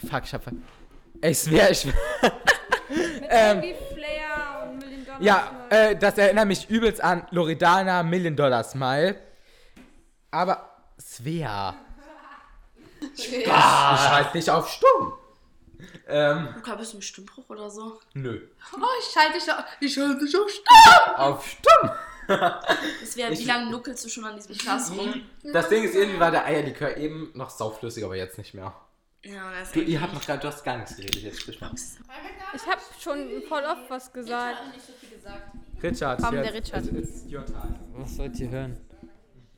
fuck, 0.09 0.23
ich 0.23 0.33
hab, 0.33 0.43
ver- 0.43 0.53
ich 1.21 1.37
schwör, 1.39 1.69
ich, 1.69 1.85
Mit 2.89 3.23
Ähm, 3.29 3.61
ja, 5.19 5.51
Smile. 5.69 5.89
äh, 5.91 5.95
das 5.97 6.17
erinnert 6.17 6.47
mich 6.47 6.69
übelst 6.69 7.03
an 7.03 7.25
Loredana 7.31 8.03
Million 8.03 8.35
Dollar 8.35 8.63
Smile. 8.63 9.15
Aber, 10.31 10.69
Svea, 10.99 11.75
ich 13.15 13.31
halt 13.51 14.33
nicht 14.33 14.49
auf 14.49 14.69
stumm. 14.69 15.13
Ähm, 16.07 16.49
Luca, 16.55 16.75
bist 16.75 16.93
du 16.93 16.97
im 16.97 17.01
Stimmbruch 17.01 17.49
oder 17.49 17.69
so? 17.69 17.99
nö, 18.13 18.39
Oh, 18.75 18.79
ich 18.99 19.13
schalte 19.13 19.33
dich 19.39 19.51
auf. 19.51 19.63
Ich 19.79 19.93
schalte 19.93 20.25
dich 20.25 20.35
auf 20.37 20.49
Stopp. 20.49 21.19
auf 21.19 21.47
stumm. 21.47 21.89
Das 22.27 23.17
wäre, 23.17 23.31
wie 23.31 23.33
Ich- 23.33 23.45
lange 23.45 23.69
nuckelst 23.69 24.05
du 24.05 24.09
schon 24.09 24.23
an 24.25 24.35
diesem 24.35 24.55
Glas 24.57 24.91
rum? 24.91 25.21
Das 25.43 25.67
Ding 25.69 25.83
ist, 25.83 25.93
irgendwie 25.95 26.19
war 26.19 26.31
der 26.31 26.45
Eierlikör 26.45 26.95
eben 26.97 27.31
noch 27.35 27.49
sauflüssig, 27.49 28.03
aber 28.05 28.15
jetzt 28.15 28.37
nicht 28.37 28.53
mehr. 28.53 28.73
Ja, 29.25 29.51
das 29.51 29.67
ist 29.69 29.75
Du, 29.75 29.81
ihr 29.81 30.01
habt 30.01 30.13
noch 30.13 30.25
gar, 30.25 30.37
du 30.37 30.47
hast 30.47 30.63
gar 30.63 30.77
nichts 30.77 30.95
geredet, 30.97 31.23
jetzt 31.23 31.41
sprich 31.41 31.59
mal. 31.61 31.71
Ich 31.73 32.67
habe 32.67 32.81
schon 32.99 33.41
voll 33.47 33.63
oft 33.63 33.89
was 33.89 34.11
gesagt. 34.11 34.57
Richard, 35.81 36.21
Komm, 36.21 36.35
jetzt, 36.35 36.45
der 36.45 36.53
Richard. 36.53 36.85
It's, 36.87 37.23
it's 37.23 37.33
your 37.33 37.45
time. 37.45 37.79
Was 37.93 38.17
wollt 38.17 38.39
ihr 38.39 38.49
hören? 38.49 38.77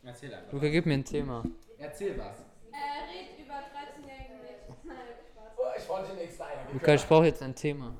Erzähl 0.03 0.33
einfach. 0.33 0.53
Luca, 0.53 0.67
gib 0.69 0.85
mir 0.85 0.93
ein 0.93 1.05
Thema. 1.05 1.43
Erzähl 1.79 2.17
was. 2.17 2.37
Er 2.71 3.07
redet 3.09 3.39
über 3.39 3.53
13-jährige 3.55 4.35
Mädchen. 4.41 4.75
Nein, 4.83 4.97
Spaß. 5.31 5.53
Oh, 5.57 5.73
ich 5.77 5.89
wollte 5.89 6.13
nichts 6.13 6.37
sagen. 6.37 6.59
Luca, 6.71 6.93
ich 6.93 7.05
brauche 7.05 7.25
jetzt 7.25 7.41
ein 7.41 7.55
Thema. 7.55 7.95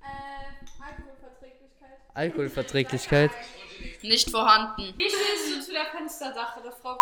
Äh, 0.00 0.04
Alkoholverträglichkeit. 0.82 1.98
Alkoholverträglichkeit. 2.14 3.30
nicht 4.02 4.30
vorhanden. 4.30 4.94
Wie 4.96 5.08
stehst 5.10 5.56
du 5.56 5.60
zu 5.60 5.72
der 5.72 5.86
Fenstersache, 5.86 6.62
der 6.62 6.72
Frau? 6.72 6.96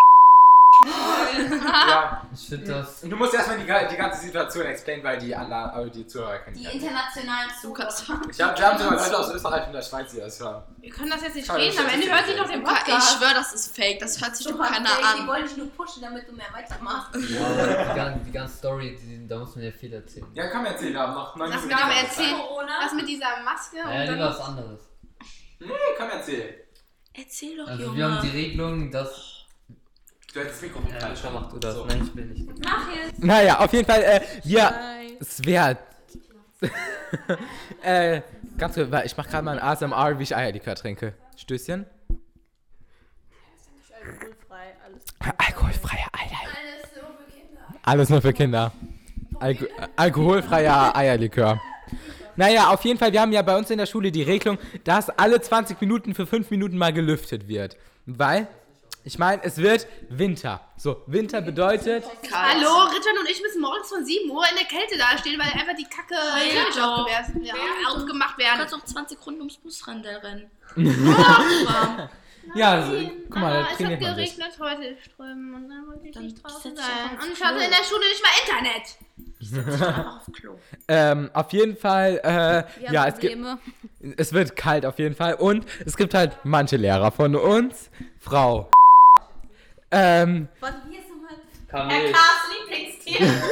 Ja, 0.85 2.23
Ich 2.33 2.49
finde 2.49 2.67
das. 2.73 3.01
du 3.01 3.17
musst 3.17 3.35
erstmal 3.35 3.59
die, 3.59 3.65
die 3.65 3.97
ganze 3.97 4.21
Situation 4.21 4.65
explain, 4.67 5.03
weil 5.03 5.19
die, 5.19 5.35
also 5.35 5.91
die 5.91 6.07
Zuhörer 6.07 6.39
kennen 6.39 6.57
Die 6.57 6.63
die 6.65 6.77
internationalen. 6.77 7.51
Zuhörer. 7.61 7.89
Ich 8.31 8.41
hab, 8.41 8.59
wir 8.59 8.67
haben 8.67 8.79
sogar 8.79 8.97
Leute 8.99 9.19
aus 9.19 9.31
Österreich 9.35 9.67
und 9.67 9.73
der 9.73 9.83
Schweiz, 9.83 10.11
die 10.13 10.19
das 10.21 10.39
hören. 10.41 10.63
Wir 10.79 10.91
können 10.91 11.11
das 11.11 11.23
jetzt 11.23 11.35
nicht 11.37 11.47
Schade, 11.47 11.61
reden, 11.63 11.77
das 11.77 11.85
am 11.85 11.91
Ende 11.93 12.11
hört 12.11 12.25
sie 12.27 12.31
nicht 12.33 12.41
doch 12.43 12.49
den 12.51 12.61
Luca, 12.61 12.73
ich 12.73 12.79
Podcast. 12.85 13.17
schwöre, 13.19 13.35
das 13.35 13.53
ist 13.55 13.77
fake. 13.77 13.99
Das 14.01 14.21
hört 14.23 14.37
sich 14.37 14.47
doch 14.47 14.59
keiner 14.61 14.89
fake, 14.89 15.15
Die 15.17 15.21
an. 15.21 15.27
wollen 15.29 15.45
dich 15.45 15.57
nur 15.57 15.71
pushen, 15.71 16.03
damit 16.03 16.29
du 16.29 16.33
mehr 16.33 16.47
weitermachst. 16.53 17.15
Ja, 17.15 17.85
die, 17.93 17.97
ganze, 17.97 18.21
die 18.27 18.33
ganze 18.33 18.57
Story, 18.57 18.97
die, 19.01 19.27
da 19.27 19.39
muss 19.39 19.55
man 19.57 19.65
ja 19.65 19.73
viel 19.73 19.93
erzählen. 19.93 20.27
Ja, 20.35 20.49
komm, 20.49 20.67
erzähl, 20.67 20.93
wir 20.93 21.01
haben 21.01 21.15
noch 21.15 21.35
neun 21.37 21.51
Das 21.51 21.63
Minuten. 21.63 21.79
kann 21.81 21.89
man 21.89 21.99
erzählen. 22.05 22.37
Corona. 22.37 22.73
Was 22.85 22.93
mit 22.93 23.09
dieser 23.09 23.43
Maske 23.45 23.77
und 23.85 23.91
Ja, 23.93 24.05
dann 24.07 24.15
lieber 24.15 24.29
was 24.29 24.41
anderes. 24.41 24.81
Nee, 25.61 25.69
komm, 25.99 26.09
erzähl. 26.11 26.61
Erzähl 27.17 27.57
doch, 27.57 27.69
Also, 27.69 27.95
wir 27.97 28.05
haben 28.05 28.21
die 28.23 28.27
Junge. 28.29 28.39
Regelung, 28.39 28.91
dass. 28.91 29.34
Du 30.35 30.41
hättest 30.41 30.57
das 30.57 30.63
Mikrofon 30.63 30.91
Ja, 30.93 31.01
falsch 31.01 31.21
du 31.53 31.59
das. 31.61 31.75
So. 31.77 31.85
Nein, 31.85 32.03
ich 32.03 32.17
will 32.17 32.25
nicht. 32.27 32.49
Mach 32.65 32.89
jetzt. 32.93 33.23
Naja, 33.23 33.61
auf 33.61 33.73
jeden 33.73 33.87
Fall, 33.87 34.03
äh. 34.03 34.21
Es 35.21 35.45
wäre. 35.45 35.79
äh, 37.83 38.21
ganz 38.59 38.75
kurz, 38.75 38.91
weil 38.91 39.07
ich 39.07 39.17
mach 39.17 39.29
gerade 39.29 39.45
mal 39.45 39.59
ein 39.59 39.65
ASMR, 39.65 40.19
wie 40.19 40.25
ich 40.25 40.35
Eierlikör 40.35 40.75
trinke. 40.75 41.15
Stößchen. 41.37 41.87
Alkoholfrei, 44.03 44.75
alles. 44.85 45.03
Alkoholfreier 45.39 46.09
Eierlikör. 46.13 46.49
Alles 47.85 48.09
nur 48.09 48.21
für 48.21 48.33
Kinder. 48.33 48.73
Alko 49.39 49.67
alkoholfreier 49.97 50.97
Eierlikör. 50.97 51.61
Naja, 52.35 52.71
auf 52.71 52.85
jeden 52.85 52.99
Fall, 52.99 53.13
wir 53.13 53.21
haben 53.21 53.33
ja 53.33 53.43
bei 53.43 53.57
uns 53.57 53.71
in 53.71 53.79
der 53.79 53.87
Schule 53.87 54.11
die 54.11 54.23
Regelung, 54.23 54.59
dass 54.83 55.11
alle 55.11 55.41
20 55.41 55.81
Minuten 55.81 56.15
für 56.15 56.27
5 56.27 56.51
Minuten 56.51 56.77
mal 56.77 56.93
gelüftet 56.93 57.47
wird. 57.47 57.77
Weil, 58.07 58.49
ich 59.05 59.19
meine, 59.19 59.43
es 59.45 59.59
wird 59.59 59.87
Winter. 60.09 60.61
So, 60.77 61.03
Winter 61.07 61.41
bedeutet, 61.43 62.05
Hallo, 62.33 62.85
Richard 62.89 63.19
und 63.21 63.29
ich 63.31 63.41
müssen 63.43 63.61
morgens 63.61 63.89
von 63.89 64.05
7 64.05 64.31
Uhr 64.31 64.45
in 64.51 64.57
der 64.57 64.67
Kälte 64.67 64.97
dastehen, 64.99 65.39
weil 65.39 65.47
einfach 65.53 65.77
die 65.77 65.85
Kacke 65.85 66.15
ja, 67.43 67.55
aufgemacht 67.95 68.35
Du 68.37 68.43
werden. 68.43 68.59
kannst 68.59 68.75
auch 68.75 68.85
20 68.85 69.19
Runden 69.27 69.41
ums 69.41 69.57
Busrennen 69.59 70.05
rennen. 70.05 70.51
ja, 72.55 72.71
also, 72.73 73.11
guck 73.29 73.37
mal, 73.37 73.53
da 73.53 73.61
Aber 73.61 73.71
es 73.71 73.77
trainiert 73.77 74.01
hat 74.01 74.09
man 74.09 74.17
sich. 74.17 74.37
geregnet 74.37 74.59
heute 74.59 74.97
Strömen 75.03 75.55
und 75.55 75.69
dann 75.69 75.87
wollte 75.87 76.07
ich 76.07 76.13
Dann 76.15 76.25
nicht 76.25 76.43
draußen 76.43 76.75
sein. 76.77 77.19
Und 77.23 77.33
ich 77.33 77.43
hatte 77.45 77.63
in 77.65 77.71
der 77.71 77.85
Schule 77.85 78.05
nicht 78.09 78.23
mal 78.23 78.31
Internet. 78.45 78.99
Einfach 79.99 80.17
auf 80.17 80.33
Klo. 80.33 80.59
Ähm, 80.89 81.31
auf 81.35 81.53
jeden 81.53 81.77
Fall, 81.77 82.19
äh, 82.23 82.81
Wir 82.83 82.93
ja, 82.93 83.07
es 83.07 83.19
gibt, 83.19 83.37
es 84.17 84.33
wird 84.33 84.57
kalt 84.57 84.87
auf 84.87 84.99
jeden 84.99 85.15
Fall. 85.15 85.35
Und 85.35 85.67
es 85.85 85.97
gibt 85.97 86.15
halt 86.15 86.39
manche 86.45 86.77
Lehrer 86.77 87.13
von 87.13 87.37
uns, 87.37 87.91
Frau. 88.19 88.71
Ähm, 89.97 90.49
Was, 90.61 90.73
wie 90.73 90.73
ist 90.75 90.81
nochmal? 90.81 90.94
Kamel. 91.75 91.97
Herr 92.07 92.13
Kars 92.13 92.41
Lieblingstier. 92.59 93.43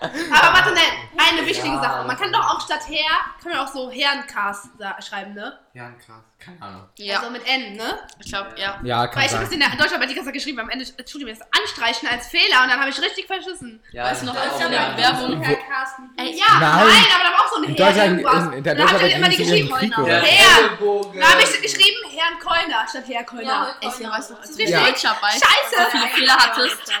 Aber 0.00 0.54
warte, 0.54 0.72
nein, 0.74 0.84
eine 1.16 1.46
wichtige 1.46 1.76
Sache. 1.76 2.06
Man 2.06 2.16
kann 2.16 2.32
doch 2.32 2.44
auch 2.54 2.60
statt 2.60 2.80
Herr, 2.88 3.20
kann 3.42 3.52
man 3.52 3.60
auch 3.60 3.68
so 3.72 3.90
Herrencast 3.90 4.68
sa- 4.78 5.00
schreiben, 5.00 5.34
ne? 5.34 5.58
ja, 5.72 5.90
krass, 5.90 6.22
keine 6.38 6.60
Ahnung. 6.62 6.88
Ja, 6.98 7.18
Also 7.18 7.30
mit 7.30 7.46
N, 7.46 7.74
ne? 7.76 7.98
ich 8.20 8.30
glaube, 8.30 8.50
ja. 8.56 8.78
Ja, 8.82 9.06
kann 9.06 9.16
Weil 9.22 9.26
ich 9.26 9.32
habe 9.34 9.44
sein. 9.44 9.44
das 9.44 9.52
in 9.52 9.60
der 9.60 9.70
Deutscharbeit 9.70 10.10
die 10.10 10.14
ganze 10.14 10.28
Zeit 10.28 10.34
geschrieben, 10.34 10.60
am 10.60 10.68
Ende 10.70 10.84
tut 11.04 11.22
mir 11.22 11.34
das 11.34 11.40
anstreichen 11.58 12.08
als 12.08 12.28
Fehler 12.28 12.62
und 12.62 12.68
dann 12.70 12.78
habe 12.80 12.90
ich 12.90 13.00
richtig 13.00 13.26
verschissen. 13.26 13.82
Ja, 13.92 14.04
Weißt 14.04 14.22
du 14.22 14.26
noch, 14.26 14.34
das 14.34 14.44
als 14.44 14.52
ist 14.54 14.58
wir 14.60 14.66
auch 14.66 14.70
in 14.90 14.96
der 14.96 15.04
ja. 15.04 15.20
Werbung. 15.20 15.40
Herr 15.42 15.56
Carsten. 15.56 16.10
Ey, 16.16 16.36
Ja, 16.36 16.44
Nein. 16.60 16.60
nein, 16.60 17.06
aber 17.14 17.24
da 17.24 17.30
war 17.32 17.44
auch 17.44 17.50
so 17.50 17.56
ein 17.56 17.64
In 17.64 17.74
Herr 17.74 17.86
Deutschland- 17.86 18.20
irgendwas. 18.20 18.44
in- 18.46 18.52
in 18.52 18.62
der 18.64 18.72
Und 18.72 18.78
dann 18.80 18.88
habe 18.88 19.06
ich 19.06 19.14
Deutscharbeit 19.14 19.16
immer 19.18 19.28
die 19.28 19.36
ging's 19.36 19.48
um 19.50 19.56
geschrieben. 19.56 19.74
Krieg, 19.78 19.96
Herr. 19.96 20.04
oder? 20.04 20.20
Herr. 20.22 21.20
Da 21.20 21.30
habe 21.32 21.42
ich 21.42 21.62
geschrieben 21.62 21.98
Herrn 22.10 22.38
Keuner 22.38 22.88
statt 22.88 23.04
Herr 23.08 23.24
Keuner. 23.24 23.42
Ja, 23.42 23.74
Ey, 23.80 23.90
Sierra, 23.90 24.12
weißt 24.18 24.30
du, 24.30 24.34
als 24.36 24.50
ist 24.50 24.58
du 24.58 24.62
richtig. 24.62 24.78
Deutscharbeit 24.86 25.32
Scheiße. 25.32 25.74
so 25.82 25.90
viele 25.90 26.06
Fehler 26.08 26.36
hattest, 26.36 26.92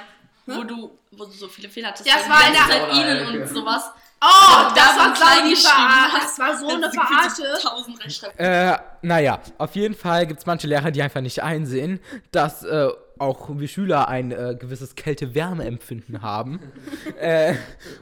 wo 0.46 0.62
du, 0.64 0.98
wo 1.12 1.24
du 1.24 1.30
so 1.30 1.48
viele 1.48 1.68
Fehler 1.68 1.88
hattest, 1.88 2.06
Ja, 2.08 2.14
es 2.20 2.28
war 2.28 2.46
in 2.46 2.54
der- 2.54 2.92
ihnen 2.92 3.42
und 3.42 3.48
sowas. 3.48 3.90
Oh, 4.20 4.72
das 4.74 4.76
Werbung 4.76 4.98
war 4.98 5.16
so 5.16 5.22
klein 5.22 5.38
eine 5.40 5.50
geschrieben. 5.50 6.12
Das 6.14 6.38
war 6.38 6.56
so 6.56 6.68
eine 6.68 6.90
so 6.90 7.00
Verarsche. 7.00 8.38
Äh, 8.38 8.78
naja, 9.02 9.38
auf 9.58 9.74
jeden 9.74 9.94
Fall 9.94 10.26
gibt 10.26 10.40
es 10.40 10.46
manche 10.46 10.66
Lehrer, 10.66 10.90
die 10.90 11.02
einfach 11.02 11.20
nicht 11.20 11.42
einsehen, 11.42 12.00
dass 12.32 12.62
äh, 12.64 12.88
auch 13.18 13.48
wir 13.50 13.68
Schüler 13.68 14.08
ein 14.08 14.32
äh, 14.32 14.56
gewisses 14.58 14.94
Kälte-Wärme-Empfinden 14.94 16.22
haben. 16.22 16.60
äh, 17.20 17.54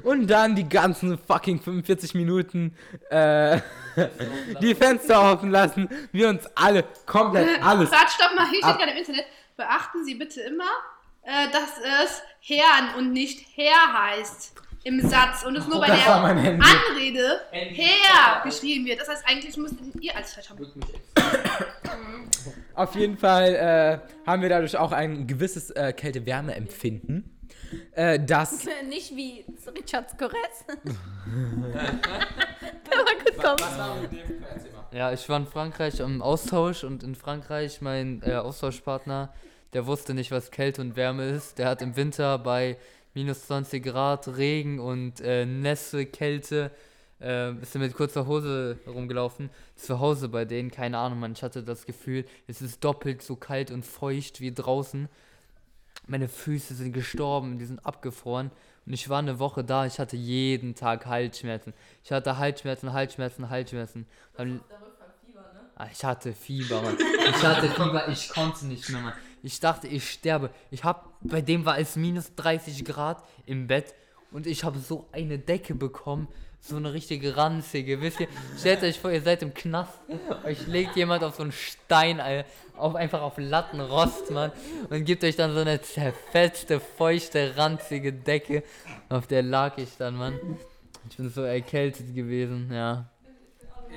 und 0.04 0.28
dann 0.28 0.54
die 0.54 0.68
ganzen 0.68 1.18
fucking 1.18 1.60
45 1.60 2.14
Minuten 2.14 2.76
äh, 3.10 3.60
die 4.60 4.74
Fenster 4.76 5.32
offen 5.32 5.50
lassen, 5.50 5.88
wir 6.12 6.28
uns 6.28 6.46
alle 6.54 6.84
komplett 7.04 7.62
alles. 7.64 7.90
Warte, 7.90 8.12
stopp 8.12 8.34
mal, 8.36 8.48
hier 8.48 8.60
steht 8.62 8.78
gerade 8.78 8.92
im 8.92 8.98
Internet. 8.98 9.24
Beachten 9.56 10.04
Sie 10.04 10.14
bitte 10.14 10.40
immer, 10.42 10.70
äh, 11.22 11.50
dass 11.52 11.78
es 12.04 12.22
Herrn 12.40 12.96
und 12.98 13.12
nicht 13.12 13.46
Herr 13.54 14.10
heißt 14.10 14.54
im 14.84 15.00
Satz 15.08 15.44
und 15.44 15.56
es 15.56 15.66
nur 15.68 15.80
bei 15.80 15.86
Das 15.86 16.06
war 16.06 16.34
der. 16.34 16.58
Anrede 16.60 17.40
Herr 17.50 18.42
geschrieben 18.44 18.84
wird. 18.84 19.00
Das 19.00 19.08
heißt, 19.08 19.24
eigentlich 19.26 19.56
müsstet 19.56 19.80
ihr 20.00 20.16
alles 20.16 20.34
falsch 20.34 20.50
haben. 20.50 20.66
Auf 22.74 22.94
jeden 22.96 23.16
Fall 23.16 23.54
äh, 23.54 23.98
haben 24.26 24.42
wir 24.42 24.48
dadurch 24.48 24.76
auch 24.76 24.92
ein 24.92 25.26
gewisses 25.26 25.70
äh, 25.70 25.92
Kälte-Wärme-Empfinden. 25.92 27.32
Äh, 27.92 28.18
das. 28.20 28.64
Nicht 28.88 29.14
wie 29.16 29.44
gut 33.24 33.38
kommen. 33.38 33.62
Ja, 34.92 35.12
ich 35.12 35.28
war 35.28 35.38
in 35.38 35.46
Frankreich 35.46 36.00
im 36.00 36.20
Austausch 36.20 36.84
und 36.84 37.02
in 37.02 37.14
Frankreich 37.14 37.80
mein 37.80 38.22
äh, 38.24 38.34
Austauschpartner, 38.34 39.32
der 39.72 39.86
wusste 39.86 40.14
nicht, 40.14 40.30
was 40.30 40.50
Kälte 40.50 40.80
und 40.80 40.96
Wärme 40.96 41.28
ist. 41.28 41.58
Der 41.58 41.68
hat 41.68 41.82
im 41.82 41.96
Winter 41.96 42.38
bei 42.38 42.76
minus 43.14 43.46
20 43.46 43.82
Grad 43.82 44.28
Regen 44.36 44.80
und 44.80 45.20
äh, 45.20 45.46
Nässe, 45.46 46.06
Kälte, 46.06 46.70
äh, 47.20 47.52
ist 47.54 47.74
er 47.74 47.80
mit 47.80 47.94
kurzer 47.94 48.26
Hose 48.26 48.78
rumgelaufen. 48.86 49.50
Zu 49.76 50.00
Hause 50.00 50.28
bei 50.28 50.44
denen, 50.44 50.70
keine 50.70 50.98
Ahnung, 50.98 51.20
man, 51.20 51.32
ich 51.32 51.42
hatte 51.42 51.62
das 51.62 51.86
Gefühl, 51.86 52.24
es 52.46 52.60
ist 52.60 52.84
doppelt 52.84 53.22
so 53.22 53.36
kalt 53.36 53.70
und 53.70 53.84
feucht 53.84 54.40
wie 54.40 54.52
draußen. 54.52 55.08
Meine 56.06 56.28
Füße 56.28 56.74
sind 56.74 56.92
gestorben, 56.92 57.58
die 57.58 57.64
sind 57.64 57.84
abgefroren. 57.86 58.50
Und 58.84 58.92
ich 58.92 59.08
war 59.08 59.20
eine 59.20 59.38
Woche 59.38 59.62
da, 59.62 59.86
ich 59.86 60.00
hatte 60.00 60.16
jeden 60.16 60.74
Tag 60.74 61.06
Halsschmerzen. 61.06 61.72
Ich 62.02 62.10
hatte 62.10 62.38
Halsschmerzen, 62.38 62.92
Halsschmerzen, 62.92 63.48
Halsschmerzen. 63.48 64.06
Dann, 64.36 64.60
Ah, 65.74 65.88
ich 65.90 66.04
hatte 66.04 66.32
Fieber, 66.32 66.82
Mann. 66.82 66.96
Ich 67.28 67.42
hatte 67.42 67.68
Fieber, 67.68 68.06
ich 68.08 68.28
konnte 68.28 68.66
nicht 68.66 68.88
mehr, 68.90 69.00
Mann. 69.00 69.12
Ich 69.42 69.58
dachte, 69.60 69.88
ich 69.88 70.08
sterbe. 70.10 70.50
Ich 70.70 70.84
hab, 70.84 71.12
bei 71.20 71.40
dem 71.40 71.64
war 71.64 71.78
es 71.78 71.96
minus 71.96 72.34
30 72.36 72.84
Grad 72.84 73.22
im 73.46 73.66
Bett 73.66 73.94
und 74.30 74.46
ich 74.46 74.64
habe 74.64 74.78
so 74.78 75.06
eine 75.12 75.38
Decke 75.38 75.74
bekommen. 75.74 76.28
So 76.64 76.76
eine 76.76 76.92
richtige 76.92 77.36
ranzige. 77.36 78.00
Wisst 78.00 78.20
ihr, 78.20 78.28
stellt 78.56 78.84
euch 78.84 79.00
vor, 79.00 79.10
ihr 79.10 79.20
seid 79.20 79.42
im 79.42 79.52
Knast. 79.52 79.98
Euch 80.44 80.64
legt 80.68 80.94
jemand 80.94 81.24
auf 81.24 81.34
so 81.34 81.42
einen 81.42 81.50
Stein, 81.50 82.20
Alter, 82.20 82.48
auf, 82.76 82.94
einfach 82.94 83.20
auf 83.20 83.34
Lattenrost, 83.36 84.30
Mann. 84.30 84.52
Und 84.88 85.04
gibt 85.04 85.24
euch 85.24 85.34
dann 85.34 85.52
so 85.54 85.58
eine 85.58 85.82
zerfetzte, 85.82 86.78
feuchte, 86.78 87.56
ranzige 87.56 88.12
Decke. 88.12 88.62
Auf 89.08 89.26
der 89.26 89.42
lag 89.42 89.76
ich 89.76 89.96
dann, 89.96 90.14
Mann. 90.14 90.38
Ich 91.10 91.16
bin 91.16 91.28
so 91.30 91.42
erkältet 91.42 92.14
gewesen, 92.14 92.70
ja. 92.72 93.10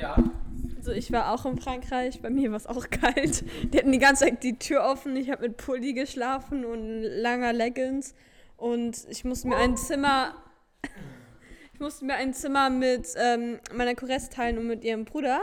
Ja. 0.02 0.18
Also 0.86 0.96
ich 0.96 1.12
war 1.12 1.34
auch 1.34 1.48
in 1.48 1.60
Frankreich, 1.60 2.22
bei 2.22 2.30
mir 2.30 2.52
war 2.52 2.58
es 2.58 2.68
auch 2.68 2.88
kalt. 2.92 3.44
Die 3.74 3.80
hatten 3.80 3.92
die 3.92 3.98
ganze 3.98 4.26
Zeit 4.26 4.44
die 4.44 4.60
Tür 4.60 4.84
offen. 4.84 5.16
Ich 5.18 5.32
habe 5.32 5.42
mit 5.42 5.58
Pulli 5.58 5.94
geschlafen 5.94 6.64
und 6.64 7.02
langer 7.02 7.54
Leggings. 7.54 8.14
Und 8.56 8.96
ich 9.10 9.26
musste 9.26 9.48
mir 9.48 9.58
ein 9.58 9.76
Zimmer. 9.78 10.36
Ich 11.74 11.82
musste 11.82 12.06
mir 12.06 12.14
ein 12.14 12.34
Zimmer 12.34 12.70
mit 12.70 13.06
ähm, 13.18 13.60
meiner 13.74 13.96
Couresse 13.96 14.30
teilen 14.30 14.58
und 14.58 14.66
mit 14.68 14.86
ihrem 14.86 15.04
Bruder. 15.04 15.42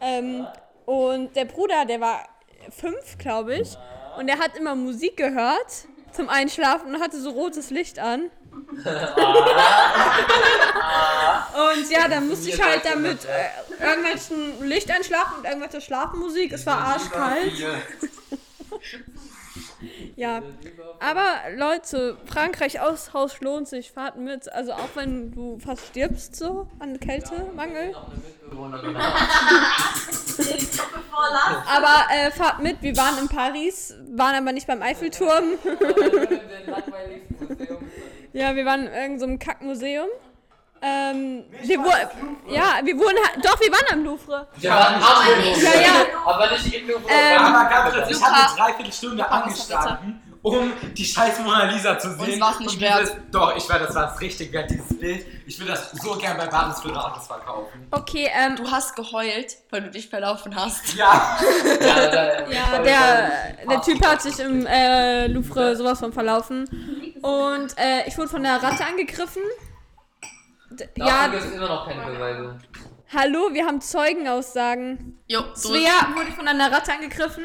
Ähm, 0.00 0.46
und 0.86 1.36
der 1.36 1.44
Bruder, 1.44 1.84
der 1.84 2.00
war 2.00 2.26
fünf, 2.70 3.18
glaube 3.18 3.56
ich. 3.56 3.76
Und 4.18 4.28
der 4.28 4.38
hat 4.38 4.56
immer 4.56 4.74
Musik 4.74 5.18
gehört 5.18 5.88
zum 6.12 6.30
Einschlafen 6.30 6.94
und 6.94 7.02
hatte 7.02 7.20
so 7.20 7.32
rotes 7.32 7.68
Licht 7.68 7.98
an. 7.98 8.30
und 8.50 8.80
ja, 11.90 12.08
dann 12.08 12.26
musste 12.26 12.48
ich 12.48 12.62
halt 12.62 12.82
damit 12.86 13.18
irgendwelchen 13.80 14.64
Licht 14.64 14.90
einschlafen 14.90 15.38
und 15.38 15.44
irgendwelche 15.44 15.80
Schlafmusik. 15.80 16.52
Es 16.52 16.66
war 16.66 16.78
arschkalt. 16.78 17.52
Ja, 20.16 20.42
aber 20.98 21.56
Leute, 21.56 22.18
Frankreich 22.26 22.80
Austausch 22.80 23.40
lohnt 23.40 23.66
sich, 23.66 23.90
fahrt 23.92 24.16
mit. 24.16 24.52
Also 24.52 24.72
auch 24.72 24.90
wenn 24.94 25.32
du 25.32 25.58
fast 25.58 25.86
stirbst 25.86 26.36
so 26.36 26.68
an 26.78 27.00
Kältemangel. 27.00 27.94
Aber 31.66 32.04
äh, 32.14 32.30
fahrt 32.30 32.60
mit, 32.60 32.82
wir 32.82 32.96
waren 32.96 33.18
in 33.18 33.28
Paris, 33.28 33.94
waren 34.10 34.34
aber 34.34 34.52
nicht 34.52 34.66
beim 34.66 34.82
Eiffelturm. 34.82 35.54
Ja, 38.32 38.54
wir 38.54 38.64
waren 38.66 38.86
in 38.86 38.92
irgendeinem 38.92 39.38
Kackmuseum. 39.38 40.08
Ähm, 40.82 41.44
wir 41.62 41.78
wo, 41.78 41.90
ja, 42.50 42.80
wir 42.82 42.96
wurden 42.98 43.18
halt, 43.24 43.44
doch, 43.44 43.60
wir 43.60 43.70
waren 43.70 43.84
am 43.92 44.04
Louvre. 44.04 44.48
Wir 44.56 44.70
waren 44.70 44.94
am 44.94 45.00
Louvre. 45.00 45.60
Ja, 45.62 45.80
ja. 45.80 45.92
Aber 46.24 46.50
nicht 46.50 46.74
im 46.74 46.88
Louvre. 46.88 47.08
Ähm, 47.10 47.38
Aber 47.42 47.68
ganz 47.68 47.94
kurz, 47.94 48.10
ich 48.10 48.22
habe 48.22 48.34
eine 48.34 48.56
Dreiviertelstunde 48.56 49.30
angestanden, 49.30 50.22
um 50.42 50.72
die 50.96 51.04
scheiß 51.04 51.40
Mona 51.40 51.64
Lisa 51.64 51.98
zu 51.98 52.14
sehen. 52.14 52.30
es 52.34 52.40
war's 52.40 52.58
nicht 52.60 52.72
Und 52.74 52.80
wert. 52.80 53.00
dieses- 53.00 53.14
Doch, 53.30 53.54
ich 53.54 53.68
war, 53.68 53.78
das 53.78 53.94
war 53.94 54.06
das 54.06 54.20
richtig 54.22 54.50
wert, 54.54 54.70
dieses 54.70 54.98
Bild. 54.98 55.26
Ich 55.46 55.60
will 55.60 55.66
das 55.66 55.90
so 55.92 56.14
gern 56.16 56.38
bei 56.38 56.46
Baris 56.46 56.80
für 56.80 56.94
Rates 56.94 57.26
verkaufen. 57.26 57.86
Okay, 57.90 58.30
ähm, 58.34 58.56
Du 58.56 58.70
hast 58.70 58.96
geheult, 58.96 59.56
weil 59.68 59.82
du 59.82 59.90
dich 59.90 60.08
verlaufen 60.08 60.54
hast. 60.56 60.94
Ja. 60.94 61.38
Ja, 61.80 62.78
der, 62.78 63.30
der 63.68 63.80
Typ 63.82 64.04
hat 64.06 64.22
sich 64.22 64.38
im 64.38 64.66
äh, 64.66 65.26
Louvre 65.26 65.76
sowas 65.76 65.98
von 66.00 66.12
verlaufen. 66.12 66.64
Und 67.22 67.76
äh, 67.78 68.06
ich 68.06 68.16
wurde 68.16 68.28
von 68.28 68.42
der 68.42 68.62
Ratte 68.62 68.84
angegriffen. 68.84 69.42
Ja, 70.96 71.26
gibt 71.28 71.42
es 71.44 71.52
immer 71.52 71.68
noch 71.68 71.86
keine 71.88 72.04
Beweise. 72.12 72.58
hallo, 73.12 73.48
wir 73.52 73.66
haben 73.66 73.80
Zeugenaussagen. 73.80 75.18
Jo, 75.26 75.42
so 75.54 75.70
Svea 75.70 76.14
wurde 76.14 76.32
von 76.32 76.46
einer 76.48 76.70
Ratte 76.70 76.92
angegriffen. 76.92 77.44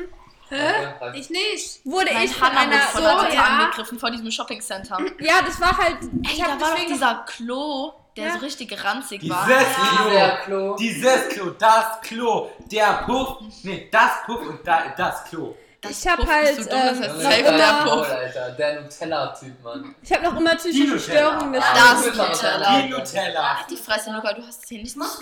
Hä? 0.49 0.93
Ich 1.15 1.31
nicht. 1.31 1.83
Wurde 1.85 2.13
Nein, 2.13 2.25
ich 2.25 2.35
von 2.35 2.47
Hannah 2.49 2.59
einer. 2.61 2.77
von 2.81 3.01
So, 3.01 3.07
einer 3.07 3.19
Ratte 3.23 3.35
ja. 3.35 3.43
angegriffen, 3.43 3.97
vor 3.99 4.11
diesem 4.11 4.29
Shoppingcenter. 4.29 4.97
ja, 5.19 5.41
das 5.43 5.59
war 5.59 5.75
halt. 5.75 5.97
Ey, 6.03 6.33
Ich 6.33 6.38
da 6.38 6.51
hab 6.51 6.61
war 6.61 6.75
doch 6.75 6.85
dieser 6.85 7.25
Klo, 7.25 7.93
der 8.15 8.27
Ja. 8.27 8.33
so 8.33 8.39
richtig 8.39 8.83
ranzig 8.83 9.27
war. 9.27 9.47
Dieses 9.47 10.11
Der 10.13 10.38
Klo. 10.45 10.45
Klo. 10.45 10.75
Dieses 10.75 11.29
Klo, 11.29 11.49
das 11.57 11.99
Klo, 12.01 12.49
der 12.71 13.03
Puff, 13.07 13.38
nee, 13.63 13.89
das 13.91 14.11
Puff 14.27 14.41
und 14.47 14.59
da, 14.67 14.93
das 14.95 15.23
Klo. 15.25 15.55
Das 15.88 16.00
Ich 16.04 16.08
hab 16.12 16.19
Puff 16.19 16.30
halt, 16.30 16.58
du 16.58 16.63
dumm, 16.63 16.69
das 16.69 16.98
ähm, 16.98 17.28
heißt 17.28 17.41
noch 17.43 17.50
immer- 17.50 18.06
der 18.08 18.17
Alter, 18.17 18.52
der 18.52 18.82
Nutella-Typ, 18.82 19.63
Mann. 19.63 19.95
Ich 20.02 20.12
habe 20.13 20.24
noch 20.24 20.38
immer 20.38 20.56
psychische. 20.56 21.00
Störungen. 21.00 21.54
Das 21.54 21.63
deswegen- 22.04 22.17
Nutella. 22.17 22.82
Die 22.82 22.89
Nutella. 22.89 23.58
Halt 23.58 23.71
die 23.71 23.78
Fresse, 23.78 24.12
Luca, 24.12 24.34
du 24.34 24.41
hast 24.45 24.67
hier 24.67 24.80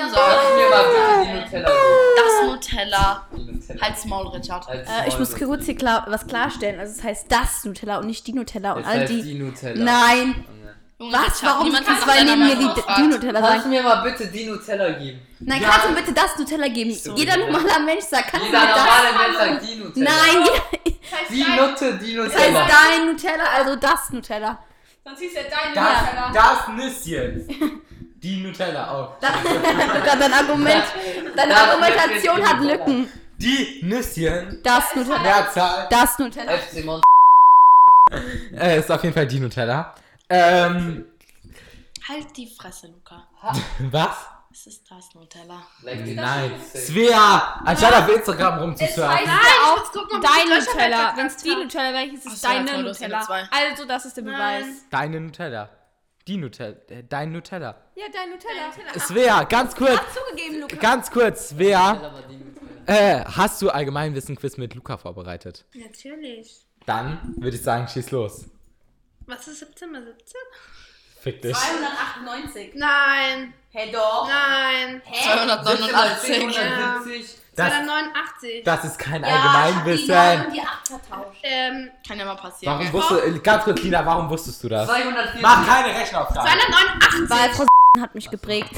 Sag 0.09 0.15
sagen. 0.15 0.57
mir 0.57 0.69
mal 0.69 0.83
bitte 0.83 1.31
die 1.31 1.57
Nutella. 1.57 1.69
Das 2.15 2.47
Nutella. 2.49 3.27
Nutella. 3.31 3.81
Halt's 3.81 4.05
Maul, 4.05 4.27
Richard. 4.27 4.67
Als 4.69 4.89
Äh, 4.89 5.07
ich 5.07 5.19
muss 5.19 5.35
kurz 5.35 5.65
hier 5.65 5.75
klar, 5.75 6.05
was 6.07 6.27
klarstellen. 6.27 6.79
Also 6.79 6.93
es 6.97 7.03
heißt 7.03 7.25
das 7.29 7.63
Nutella 7.65 7.97
und 7.97 8.07
nicht 8.07 8.25
die 8.27 8.33
Nutella. 8.33 8.73
Und 8.73 8.81
Es 8.81 8.87
all 8.87 8.99
heißt 9.01 9.11
die. 9.11 9.21
die 9.23 9.33
Nutella. 9.35 9.83
Nein. 9.83 10.45
Junge, 10.99 11.13
Was? 11.13 11.43
Warum 11.43 11.71
du 11.71 11.83
zwei 11.83 12.23
neben 12.23 12.39
mir 12.45 12.55
die, 12.55 12.69
die. 12.97 13.01
Nutella 13.07 13.39
Kannst 13.41 13.55
du 13.57 13.57
sagen? 13.59 13.69
mir 13.69 13.83
mal 13.83 13.95
bitte 14.03 14.27
die 14.27 14.45
Nutella 14.45 14.89
geben? 14.91 15.19
Nein, 15.39 15.61
Ja. 15.61 15.69
kannst 15.69 15.87
du 15.89 15.95
bitte 15.95 16.13
das 16.13 16.37
Nutella 16.37 16.67
geben? 16.67 16.91
Jeder 17.15 17.37
normaler 17.37 17.79
Mensch 17.79 18.05
sagt, 18.05 18.27
kannst 18.29 18.45
du 18.47 18.51
Jeder 18.51 18.61
mir 18.61 18.67
das? 18.67 18.77
normale 18.77 19.17
Mensch 19.17 19.37
sagt 19.37 19.63
die 19.69 19.75
Nutella. 19.75 20.11
Nein, 20.11 20.43
jeder- 20.43 20.93
Die 21.29 21.43
Nutte, 21.61 21.93
die 21.97 22.15
das 22.15 22.25
heißt 22.35 22.51
Nutella. 22.51 22.67
dein 22.67 23.05
Nutella, 23.07 23.43
also 23.57 23.75
das 23.75 24.09
Nutella. 24.11 24.59
Sonst 25.03 25.19
hieß 25.19 25.33
ja 25.33 25.41
dein 25.43 25.73
Das, 25.73 26.33
das 26.33 26.67
Nüsschen. 26.69 27.81
Die 28.21 28.37
Nutella 28.37 28.89
auch. 28.91 29.15
Luca, 29.21 30.15
dein 30.19 30.31
Argument, 30.33 30.83
deine 31.35 31.51
Das 31.53 31.61
Argumentation 31.61 32.47
hat 32.47 32.61
die 32.61 32.67
Lücken. 32.67 33.09
Die 33.37 33.79
Nüsschen. 33.83 34.61
Das 34.63 34.95
Nutella. 34.95 35.19
Mehrzahl. 35.19 35.87
Das 35.89 36.17
Nutella. 36.19 36.51
FC 36.53 36.85
Mon 36.85 37.01
Äh, 38.57 38.79
ist 38.79 38.89
auf 38.91 39.03
jeden 39.03 39.13
Fall 39.13 39.27
die 39.27 39.39
Nutella. 39.41 39.93
Ähm, 40.33 41.05
Halt 42.07 42.35
die 42.35 42.47
Fresse, 42.47 42.87
Luca. 42.87 43.27
was? 43.91 44.17
Es 44.51 44.67
ist 44.67 44.91
das 44.91 45.15
Nutella. 45.15 45.65
Nein. 45.81 46.51
Svea, 46.75 47.61
anstatt 47.65 47.93
auf 48.03 48.15
Instagram 48.15 48.59
rumzusurfen. 48.59 49.09
heißt 49.09 49.25
Nein, 49.25 49.35
ja 49.35 49.73
auch 49.73 49.91
gucken, 49.91 50.17
ob 50.17 50.21
dein 50.21 50.47
Nutella. 50.49 51.13
Wenn 51.15 51.25
es 51.25 51.37
die. 51.37 51.55
Nutella 51.55 51.91
wäre, 51.93 52.09
hieß 52.09 52.21
Ach 52.27 52.33
es 52.33 52.41
so, 52.41 52.47
ja, 52.47 52.53
deine 52.53 52.71
toll, 52.71 52.83
Nutella. 52.83 53.21
zwei. 53.21 53.47
Also, 53.49 53.85
das 53.85 54.05
ist 54.05 54.17
der 54.17 54.21
Beweis. 54.21 54.65
Deine 54.91 55.21
Nutella. 55.21 55.69
Die 56.27 56.37
Nutella. 56.37 56.75
Äh, 56.89 57.03
dein 57.09 57.31
Nutella. 57.31 57.75
Ja, 57.95 58.05
dein 58.13 58.29
Nutella. 58.29 58.99
Svea, 58.99 59.43
ganz 59.45 59.75
kurz. 59.75 59.99
Zugegeben, 60.13 60.61
Luca. 60.61 60.75
Ganz 60.75 61.09
kurz, 61.09 61.49
Svea. 61.49 62.13
Äh, 62.85 63.23
hast 63.25 63.59
du 63.61 63.69
Allgemeinwissen-Quiz 63.71 64.57
mit 64.57 64.75
Luca 64.75 64.97
vorbereitet? 64.97 65.65
Natürlich. 65.73 66.67
Dann 66.85 67.33
würde 67.37 67.55
ich 67.57 67.63
sagen, 67.63 67.87
schieß 67.87 68.11
los. 68.11 68.45
Was 69.27 69.47
ist 69.47 69.59
17 69.59 69.91
mal 69.91 70.03
17? 70.03 70.35
Fick 71.21 71.41
dich. 71.41 71.55
298. 71.55 72.71
Nein, 72.75 73.53
Hey 73.71 73.91
doch. 73.91 74.27
nein. 74.27 75.01
289. 75.23 76.41
170. 76.41 77.37
Das, 77.55 77.69
289. 77.69 78.63
das 78.65 78.83
ist 78.85 78.99
kein 78.99 79.23
Ja, 79.23 79.29
Allgemeinwissen. 79.29 80.07
9 80.15 80.45
und 80.47 80.53
die 80.53 80.61
8 80.61 80.87
vertauscht. 80.87 81.39
Ähm, 81.43 81.91
Kann 82.07 82.19
ja 82.19 82.25
mal 82.25 82.35
passieren. 82.35 82.79
Warum 82.79 82.93
wusstest 82.93 83.25
du, 83.27 83.41
ganz 83.41 83.63
kurz, 83.63 83.81
Lina, 83.81 84.05
warum 84.05 84.29
wusstest 84.29 84.63
du 84.63 84.69
das? 84.69 84.87
240. 84.87 85.41
Mach 85.41 85.65
keine 85.65 85.99
Rechenaufgabe. 85.99 86.47
289. 86.49 87.29
Weil 87.29 87.49
Frau 87.53 87.65
hat 88.01 88.15
mich 88.15 88.29
geprägt. 88.29 88.71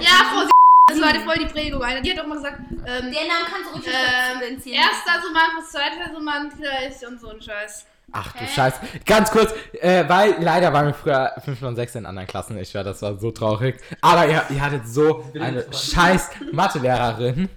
Ja, 0.00 0.10
Frau 0.32 0.48
das 0.88 1.00
war 1.00 1.12
die 1.12 1.20
voll 1.20 1.38
die 1.38 1.46
Prägung. 1.46 1.80
Die 2.02 2.10
hat 2.10 2.18
doch 2.18 2.26
mal 2.26 2.34
gesagt, 2.36 2.58
ähm, 2.70 3.10
Den 3.12 3.28
Namen 3.28 3.46
kannst 3.50 3.70
du 3.70 3.74
ruhig 3.76 3.86
ähm, 3.86 4.72
erster 4.72 5.22
Summand, 5.22 5.66
zweiter 5.70 6.12
Summand 6.12 6.56
gleich 6.58 7.06
und 7.06 7.20
so 7.20 7.30
ein 7.30 7.40
Scheiß. 7.40 7.86
Ach 8.12 8.32
du 8.32 8.46
Scheiß. 8.46 8.74
Ganz 9.06 9.30
kurz, 9.30 9.52
äh, 9.80 10.04
weil 10.08 10.36
leider 10.40 10.72
waren 10.72 10.86
wir 10.88 10.94
früher 10.94 11.32
5 11.44 11.62
und 11.62 11.76
6 11.76 11.94
in 11.96 12.06
anderen 12.06 12.28
Klassen. 12.28 12.58
Ich 12.58 12.74
war, 12.74 12.84
das 12.84 13.00
war 13.02 13.18
so 13.18 13.30
traurig. 13.30 13.80
Aber 14.02 14.26
ihr, 14.26 14.44
ihr 14.50 14.60
hattet 14.60 14.86
so 14.86 15.24
eine 15.40 15.64
scheiß 15.72 16.30
Mathelehrerin. 16.52 17.48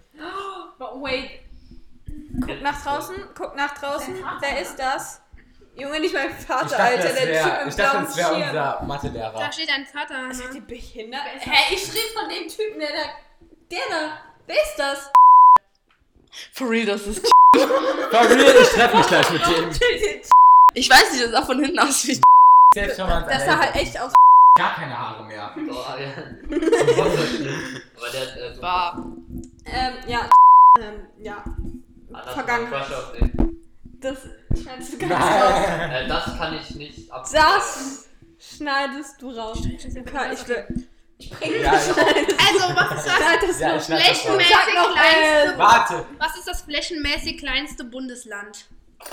But 0.79 0.89
wait. 1.01 1.29
Guck 2.45 2.61
nach 2.61 2.81
draußen, 2.83 3.15
guck 3.37 3.55
nach 3.55 3.73
draußen. 3.77 4.13
Wer 4.41 4.61
ist 4.61 4.77
das? 4.77 5.21
Junge, 5.77 5.99
nicht 5.99 6.13
mein 6.13 6.31
Vater, 6.31 6.79
Alter. 6.79 7.09
Der 7.09 7.43
Typ 7.43 7.61
im 7.63 7.67
ich 7.69 7.75
dachte, 7.75 7.97
das 8.05 8.15
wäre 8.17 8.33
unser 8.35 8.53
Da 8.53 8.81
Mathelehrer. 8.85 9.51
steht 9.51 9.69
dein 9.69 9.85
Vater. 9.85 10.29
Ist 10.31 10.39
Ne? 10.41 10.49
die 10.53 10.61
behindert? 10.61 11.21
Hä, 11.39 11.73
ich 11.75 11.81
schrieb 11.81 12.13
von 12.17 12.29
dem 12.29 12.47
Typen, 12.47 12.79
der 12.79 12.89
da. 12.89 13.09
Der 13.71 13.79
da. 13.89 14.17
Wer 14.47 14.55
ist 14.55 14.75
das? 14.77 15.11
For 16.53 16.69
real, 16.69 16.85
das 16.85 17.07
ist. 17.07 17.25
For 17.55 18.21
real, 18.29 18.55
ich 18.61 18.69
treffe 18.69 18.97
mich 18.97 19.07
gleich 19.07 19.29
mit 19.31 19.41
dem. 19.45 19.69
Ich 20.75 20.89
weiß 20.89 21.11
nicht, 21.13 21.23
das 21.23 21.31
sah 21.31 21.41
von 21.41 21.59
hinten 21.59 21.79
aus 21.79 22.05
wie. 22.07 22.21
Selbst 22.73 22.97
schon 22.97 23.07
mal 23.07 23.21
Das 23.21 23.45
sah 23.45 23.57
halt 23.57 23.75
echt 23.75 23.99
aus. 23.99 24.13
gar 24.57 24.75
keine 24.75 24.97
Haare 24.97 25.23
mehr. 25.25 25.55
Oh, 25.55 25.61
ja. 25.71 26.11
Aber 27.97 28.09
der 28.11 28.21
hat 28.21 28.37
äh, 28.37 28.53
so. 28.53 28.61
Ähm, 29.65 29.93
ja. 30.07 30.29
Ähm, 30.79 31.07
ja. 31.21 31.43
Anna 32.11 32.31
Vergangen. 32.31 32.67
Crush 32.69 32.91
auf 32.91 33.13
den. 33.13 33.61
Das 34.01 34.17
schneidest 34.61 34.93
du 34.93 34.97
gar 34.97 35.07
nicht 35.07 35.19
raus. 35.19 35.89
Äh, 35.91 36.07
das 36.07 36.37
kann 36.37 36.53
ich 36.55 36.75
nicht 36.75 37.11
ab. 37.11 37.25
Das 37.31 38.09
schneidest 38.37 39.21
du 39.21 39.31
raus. 39.31 39.59
Ich 41.17 41.39
will. 41.41 41.61
Ja, 41.61 41.71
Also, 41.71 41.93
was 42.75 42.97
ist 42.97 43.07
das? 43.07 43.19
Ja, 43.19 43.33
ich 43.33 43.39
das 43.47 43.61
raus. 43.61 43.85
Flächenmäßig 43.85 44.57
kleinste, 44.93 45.57
Warte, 45.57 46.05
was 46.19 46.35
ist 46.37 46.47
das 46.47 46.61
flächenmäßig 46.63 47.37
kleinste 47.37 47.83
Bundesland? 47.85 48.65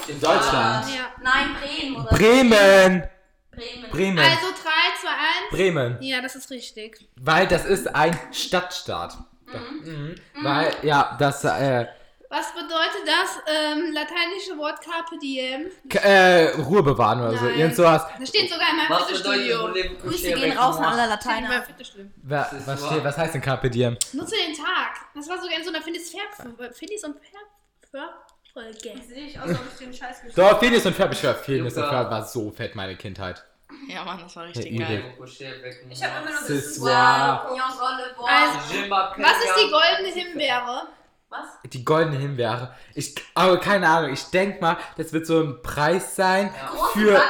In 0.08 0.20
Deutschland. 0.20 0.86
Ja. 0.94 1.12
Nein, 1.22 1.56
Bremen 1.60 1.96
oder 1.96 2.16
Bremen. 2.16 3.02
Bremen. 3.50 3.90
Bremen. 3.90 4.18
Also 4.18 4.46
3, 4.46 4.54
2, 5.00 5.08
1. 5.08 5.18
Bremen. 5.50 5.98
Ja, 6.00 6.20
das 6.20 6.34
ist 6.36 6.50
richtig. 6.50 7.08
Weil 7.16 7.46
das 7.46 7.64
ist 7.64 7.94
ein 7.94 8.18
Stadtstaat. 8.32 9.16
Mhm. 9.84 10.14
Weil, 10.42 10.74
ja, 10.82 11.14
das, 11.18 11.44
äh, 11.44 11.86
Was 12.30 12.52
bedeutet 12.54 13.02
das 13.04 13.38
ähm, 13.46 13.92
lateinische 13.92 14.56
Wort 14.56 14.80
Carpe 14.82 15.18
Diem? 15.18 15.70
K 15.90 15.98
äh, 15.98 16.48
Ruhe 16.62 16.82
bewahren 16.82 17.20
oder 17.20 17.36
so. 17.36 17.44
Nein. 17.44 17.58
Irgend 17.58 17.76
sowas. 17.76 18.06
Das 18.18 18.28
steht 18.30 18.50
sogar 18.50 18.70
in 18.70 18.76
meinem 18.78 18.90
Was 18.90 19.06
bedeutet 19.06 19.26
Fitnessstudio. 19.26 19.98
Grüße 20.02 20.32
gehen 20.32 20.56
raus 20.56 20.76
an 20.78 20.84
alle 20.84 20.94
Steht 20.94 21.26
in 21.26 21.30
meinem 21.30 21.42
Lateiner. 21.50 21.62
Fitnessstudio. 21.62 22.06
Wer, 22.22 22.50
was, 22.64 22.86
steht, 22.86 23.04
was 23.04 23.18
heißt 23.18 23.34
denn 23.34 23.42
Carpe 23.42 23.68
Diem? 23.68 23.98
Nutze 24.14 24.36
den 24.36 24.54
Tag. 24.54 24.96
Das 25.14 25.28
war 25.28 25.38
sogar 25.38 25.58
in 25.58 25.62
so 25.64 25.68
einer 25.68 25.82
Ferb 25.82 26.74
Phineas 26.74 27.04
und 27.04 27.16
Ferb 27.90 28.21
Folge. 28.52 29.00
Sehe 29.08 29.26
ich 29.26 29.38
aus, 29.38 29.50
ob 29.50 29.60
ich 29.72 29.78
den 29.78 29.94
Scheiß 29.94 30.22
gespielt 30.22 30.38
Doch, 30.38 30.58
Phineas 30.60 30.84
und 30.86 30.94
Ferb, 30.94 31.12
ich 31.12 31.18
schwör, 31.18 31.34
Phineas 31.34 31.76
und. 31.76 31.84
Ferb 31.84 32.10
war 32.10 32.24
so 32.24 32.50
fett, 32.50 32.74
meine 32.74 32.96
Kindheit. 32.96 33.44
Ja, 33.88 34.04
Mann, 34.04 34.20
das 34.20 34.36
war 34.36 34.44
richtig 34.44 34.72
Ja, 34.72 34.86
geil. 34.86 35.04
Ich 35.90 36.04
habe 36.04 36.22
immer 36.22 36.40
noch 36.40 36.46
das 36.46 36.74
soir. 36.74 37.48
Also, 37.48 38.90
was 38.90 39.44
ist 39.44 39.54
die 39.56 39.70
goldene 39.70 40.14
Himbeere? 40.14 40.88
Was? 41.30 41.46
Die 41.64 41.82
goldene 41.82 42.18
Himbeere. 42.18 42.74
Ich, 42.94 43.14
aber 43.32 43.58
keine 43.58 43.88
Ahnung, 43.88 44.12
ich 44.12 44.24
denk 44.24 44.60
mal, 44.60 44.76
das 44.98 45.14
wird 45.14 45.26
so 45.26 45.40
ein 45.40 45.62
Preis 45.62 46.14
sein 46.14 46.52
für, 46.92 47.22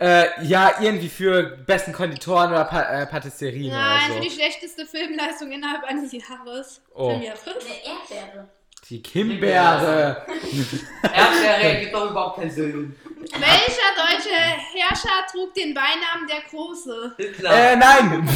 äh, 0.00 0.44
ja, 0.44 0.72
irgendwie 0.80 1.08
für 1.08 1.58
besten 1.58 1.92
Konditoren 1.92 2.50
oder 2.50 2.64
pa 2.64 2.82
äh, 2.82 3.06
Patisserien 3.06 3.72
Nein, 3.72 4.06
für 4.06 4.12
oder 4.14 4.20
die 4.22 4.30
so. 4.30 4.34
schlechteste 4.34 4.84
Filmleistung 4.86 5.52
innerhalb 5.52 5.84
eines 5.84 6.10
Jahres. 6.10 6.82
Oh. 6.94 7.10
Premiere. 7.10 7.36
Eine 7.46 8.22
Erdbeere. 8.24 8.48
Die 8.90 9.02
Himbeere. 9.12 10.26
Erdbeere 11.02 11.80
gibt 11.80 11.94
doch 11.94 12.10
überhaupt 12.10 12.38
keinen 12.38 12.50
Sinn. 12.50 12.94
Welcher 13.32 13.90
deutsche 13.96 14.34
Herrscher 14.74 15.26
trug 15.32 15.54
den 15.54 15.72
Beinamen 15.72 16.26
der 16.28 16.42
Große? 16.50 17.14
Hitler. 17.16 17.50
Äh, 17.50 17.76
nein! 17.76 18.28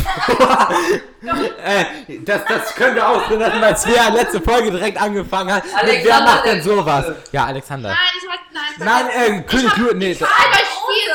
äh, 1.62 1.84
das, 2.20 2.44
das 2.46 2.74
können 2.74 2.94
wir 2.96 3.06
ausreden, 3.06 3.60
weil 3.60 3.76
Svea 3.76 4.08
letzte 4.08 4.40
Folge 4.40 4.70
direkt 4.70 4.98
angefangen 5.00 5.52
hat. 5.52 5.64
Mit, 5.64 5.72
wer 5.74 5.82
Alexander 5.82 6.24
macht 6.24 6.46
denn 6.46 6.62
sowas? 6.62 7.06
Ja, 7.32 7.44
Alexander. 7.46 7.90
Nein, 7.90 7.98
ich 8.16 8.26
wollte. 8.26 8.38
Nein, 8.78 9.06
Nein, 9.06 9.40
äh, 9.40 9.42
König 9.42 9.76
Ludwig. 9.76 9.96
Nee, 9.98 10.10
Ich 10.12 10.18
sagen. 10.18 10.32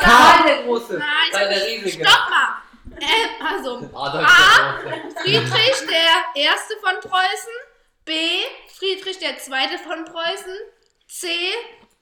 Karl 0.01 0.45
der 0.45 0.63
Große. 0.63 0.93
Nein, 0.93 1.07
ich 1.25 1.31
Karl 1.33 1.41
sag 1.45 1.49
der 1.49 1.57
nicht. 1.57 1.85
Riesige. 1.85 2.05
Stopp 2.05 2.29
mal. 2.29 2.63
Äh, 2.99 3.55
also, 3.55 3.89
Adolf 3.95 4.27
A. 4.27 4.79
Friedrich 5.23 5.87
der 5.89 6.43
Erste 6.43 6.75
von 6.83 7.09
Preußen. 7.09 7.53
B. 8.05 8.11
Friedrich 8.77 9.19
der 9.19 9.37
Zweite 9.37 9.77
von 9.79 10.03
Preußen. 10.05 10.55
C. 11.07 11.27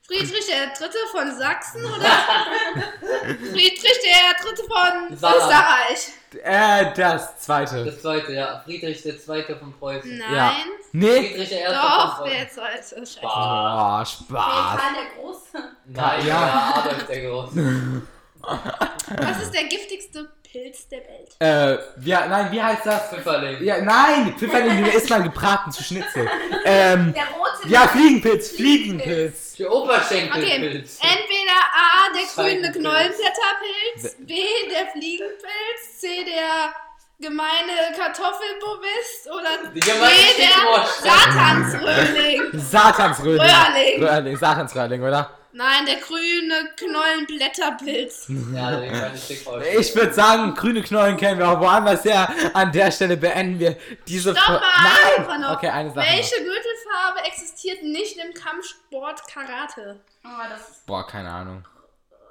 Friedrich 0.08 0.46
der 0.48 0.68
Dritte 0.78 0.98
von 1.12 1.34
Sachsen 1.38 1.86
oder 1.86 2.10
Friedrich 3.52 4.00
der 4.04 4.44
Dritte 4.44 4.64
von. 4.64 5.14
Österreich? 5.14 6.08
äh, 6.44 6.94
das 6.96 7.40
zweite. 7.40 7.86
Das 7.86 8.02
zweite, 8.02 8.34
ja. 8.34 8.62
Friedrich 8.66 9.02
der 9.04 9.20
Zweite 9.20 9.56
von 9.58 9.72
Preußen. 9.78 10.18
Nein. 10.18 10.36
Ja. 10.36 10.54
Nee? 10.92 11.30
Friedrich 11.30 11.50
der 11.50 11.62
Erste 11.62 11.78
Doch, 11.88 12.18
von 12.18 12.30
der. 12.30 12.50
Zweite. 12.50 12.78
Scheiße. 12.78 13.06
Spaß. 13.06 13.24
Oh, 13.24 14.06
Spaß. 14.06 14.80
Karl 14.82 14.94
der 14.96 15.22
Große. 15.22 15.70
Nein, 15.86 16.28
Ja. 16.28 16.48
ja. 16.48 16.74
Adolf 16.84 17.06
der 17.06 17.22
Große. 17.30 18.02
Was 18.42 19.42
ist 19.44 19.54
der 19.54 19.64
giftigste 19.66 20.30
Pilz 20.52 20.88
der 20.90 21.00
Welt? 21.00 21.36
Äh, 21.40 21.78
wie, 21.98 22.12
nein, 22.12 22.52
wie 22.52 22.62
heißt 22.62 22.86
das? 22.86 23.10
Pfifferling. 23.10 23.64
Ja, 23.64 23.80
nein, 23.82 24.36
Pfifferling, 24.38 24.84
der 24.84 24.94
ist 24.96 25.10
mal 25.10 25.24
gebraten 25.24 25.72
zu 25.72 25.84
Schnitzel. 25.84 26.28
Ähm, 26.64 27.12
Der 27.14 27.24
rote. 27.36 27.68
ja, 27.70 27.88
Fliegenpilz, 27.88 28.52
Fliegenpilz. 28.52 29.56
Der 29.56 29.72
Okay, 29.72 29.76
Oberschenkelpilz. 29.82 31.00
entweder 31.02 31.58
A, 31.74 32.14
der 32.14 32.22
grüne 32.36 32.52
Scheibenpilz. 32.66 32.78
Knollenblätterpilz, 32.78 34.16
B, 34.28 34.36
der 34.70 34.92
Fliegenpilz, 34.92 36.00
C, 36.00 36.08
der 36.24 36.72
gemeine 37.20 37.96
Kartoffelbovist 37.98 39.28
oder 39.28 39.72
Die 39.74 39.80
D, 39.80 39.92
gemeine 39.92 40.12
der 40.38 40.48
Stichwort. 40.48 40.88
Satansröhrling. 41.02 42.42
Satansröhrling. 42.60 43.42
Röhrling. 43.42 44.04
Röhrling, 44.04 44.38
Satansröhrling, 44.38 45.04
oder? 45.04 45.30
Nein, 45.54 45.86
der 45.86 45.98
grüne 45.98 46.70
Knollenblätterpilz. 46.78 48.28
Ja, 48.54 48.80
den 48.80 48.92
kann 48.92 49.14
ich 49.14 49.28
dick 49.28 49.48
aus. 49.48 49.64
Ich 49.80 49.96
würde 49.96 50.14
sagen, 50.14 50.54
grüne 50.56 50.82
Knollen 50.82 51.18
kennen 51.18 51.40
wir 51.40 51.50
auch 51.50 51.60
woanders 51.60 52.06
her. 52.06 52.34
An 52.54 52.72
der 52.72 52.92
Stelle 52.92 53.18
beenden 53.18 53.60
wir 53.60 53.76
diese 54.08 54.36
Stopp 54.36 54.62
mal, 54.62 55.26
Nein! 55.28 55.42
noch. 55.42 55.58
Okay, 55.58 55.70
eine 55.70 55.90
Sache 55.90 56.06
Welche 56.06 56.36
Gürtelfarbe 56.36 57.26
existiert 57.26 57.84
nicht 57.84 58.18
im 58.18 58.34
Kampfsport 58.34 59.28
Karate? 59.28 60.00
Oh, 60.24 60.30
das. 60.50 60.84
Boah, 60.86 61.06
keine 61.06 61.30
Ahnung. 61.30 61.66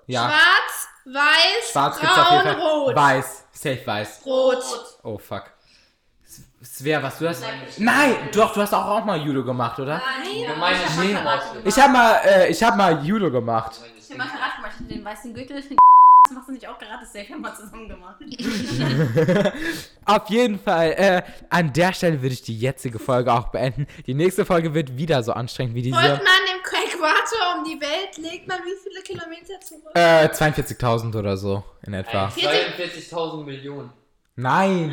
Ja, 0.07 0.29
Schwarz, 0.29 0.89
weiß, 1.05 1.71
schwarz 1.71 2.01
braun, 2.01 2.49
rot. 2.61 2.97
Weiß, 2.97 3.45
safe 3.53 3.87
weiß. 3.87 4.23
Rot. 4.27 4.65
Oh, 5.05 5.19
fuck. 5.19 5.45
Svea, 6.63 7.03
was 7.03 7.19
du 7.19 7.29
hast? 7.29 7.43
Nein, 7.79 8.17
doch, 8.35 8.53
du 8.53 8.61
hast 8.61 8.75
auch, 8.75 8.87
auch 8.87 9.05
mal 9.05 9.19
Judo 9.21 9.43
gemacht, 9.43 9.79
oder? 9.79 10.01
Gemeine 10.23 10.79
Nee. 10.99 11.15
Stichwort. 11.15 11.43
Ich 11.65 11.79
hab 11.79 11.91
mal, 11.91 12.21
äh, 12.25 12.51
ich 12.51 12.63
hab 12.63 12.77
mal 12.77 13.05
Judo 13.05 13.31
gemacht. 13.31 13.81
Ich 13.99 14.11
hab 14.11 14.19
mal 14.19 14.27
Karate 14.27 14.57
gemacht, 14.57 14.75
ich 14.81 14.87
den 14.95 15.05
weißen 15.05 15.35
Gürtel. 15.35 15.63
Das 16.23 16.37
machst 16.37 16.49
du 16.49 16.53
nicht 16.53 16.69
auch 16.69 16.79
Karate 16.79 17.07
safe, 17.07 17.33
haben 17.33 17.41
wir 17.41 17.55
zusammen 17.57 17.89
gemacht. 17.89 18.21
Auf 20.05 20.29
jeden 20.29 20.61
Fall, 20.61 20.93
äh, 20.93 21.23
an 21.49 21.73
der 21.73 21.93
Stelle 21.93 22.23
würde 22.23 22.35
ich 22.35 22.43
die 22.43 22.57
jetzige 22.57 23.01
Folge 23.01 23.33
auch 23.33 23.49
beenden. 23.49 23.89
Die 24.07 24.15
nächste 24.15 24.45
Folge 24.45 24.73
wird 24.73 24.97
wieder 24.97 25.25
so 25.25 25.33
anstrengend 25.33 25.75
wie 25.75 25.83
diese. 25.83 25.97
man 25.97 26.11
dem 26.13 26.61
Äquator 27.01 27.59
um 27.59 27.65
die 27.65 27.81
Welt, 27.81 28.17
legt 28.19 28.47
man 28.47 28.59
wie 28.59 28.77
viele 28.83 29.03
Kilometer 29.03 29.61
zurück? 29.61 29.91
Äh, 29.95 30.27
42.000 30.27 31.19
oder 31.19 31.37
so 31.37 31.65
in 31.83 31.95
etwa. 31.95 32.29
42.000 32.29 33.45
Millionen. 33.45 33.91
Nein. 34.37 34.93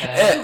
Wer 0.00 0.32
Äh, 0.32 0.38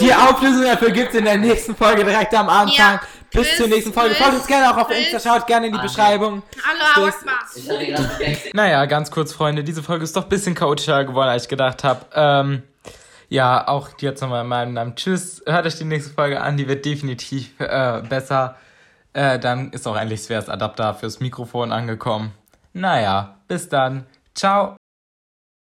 Die 0.00 0.12
Auflösung 0.14 0.62
dafür 0.64 0.90
gibt's 0.90 1.14
in 1.14 1.24
der 1.24 1.36
nächsten 1.38 1.74
Folge 1.74 2.04
direkt 2.04 2.34
am 2.34 2.48
Anfang. 2.48 2.76
Ja. 2.76 3.00
Bis 3.30 3.56
zur 3.56 3.68
nächsten 3.68 3.92
Folge. 3.92 4.14
Folgt 4.14 4.34
uns 4.36 4.46
gerne 4.46 4.70
auch 4.70 4.76
auf 4.78 4.88
bis- 4.88 5.12
Insta, 5.12 5.20
schaut 5.20 5.46
gerne 5.46 5.66
in 5.66 5.72
die 5.74 5.78
Ah, 5.78 5.82
Beschreibung. 5.82 6.42
Hallo, 6.96 7.06
Bis- 8.18 8.52
Naja, 8.54 8.86
ganz 8.86 9.10
kurz, 9.10 9.32
Freunde, 9.32 9.62
diese 9.64 9.82
Folge 9.82 10.04
ist 10.04 10.16
doch 10.16 10.22
ein 10.24 10.28
bisschen 10.30 10.54
chaotischer 10.54 11.04
geworden, 11.04 11.28
als 11.28 11.42
ich 11.44 11.48
gedacht 11.50 11.84
habe. 11.84 12.06
Ähm, 12.14 12.62
ja, 13.28 13.68
auch 13.68 13.90
jetzt 14.00 14.22
nochmal 14.22 14.42
in 14.42 14.48
meinem 14.48 14.72
Namen. 14.72 14.96
Tschüss, 14.96 15.42
hört 15.44 15.66
euch 15.66 15.76
die 15.76 15.84
nächste 15.84 16.12
Folge 16.14 16.40
an, 16.40 16.56
die 16.56 16.66
wird 16.68 16.86
definitiv 16.86 17.52
äh, 17.60 18.00
besser. 18.08 18.56
Äh, 19.12 19.38
dann 19.38 19.70
ist 19.72 19.86
auch 19.86 19.96
endlich 19.96 20.22
Sveas 20.22 20.48
Adapter 20.48 20.94
fürs 20.94 21.20
Mikrofon 21.20 21.70
angekommen. 21.72 22.32
Naja, 22.72 23.36
bis 23.46 23.68
dann. 23.68 24.06
Ciao. 24.34 24.77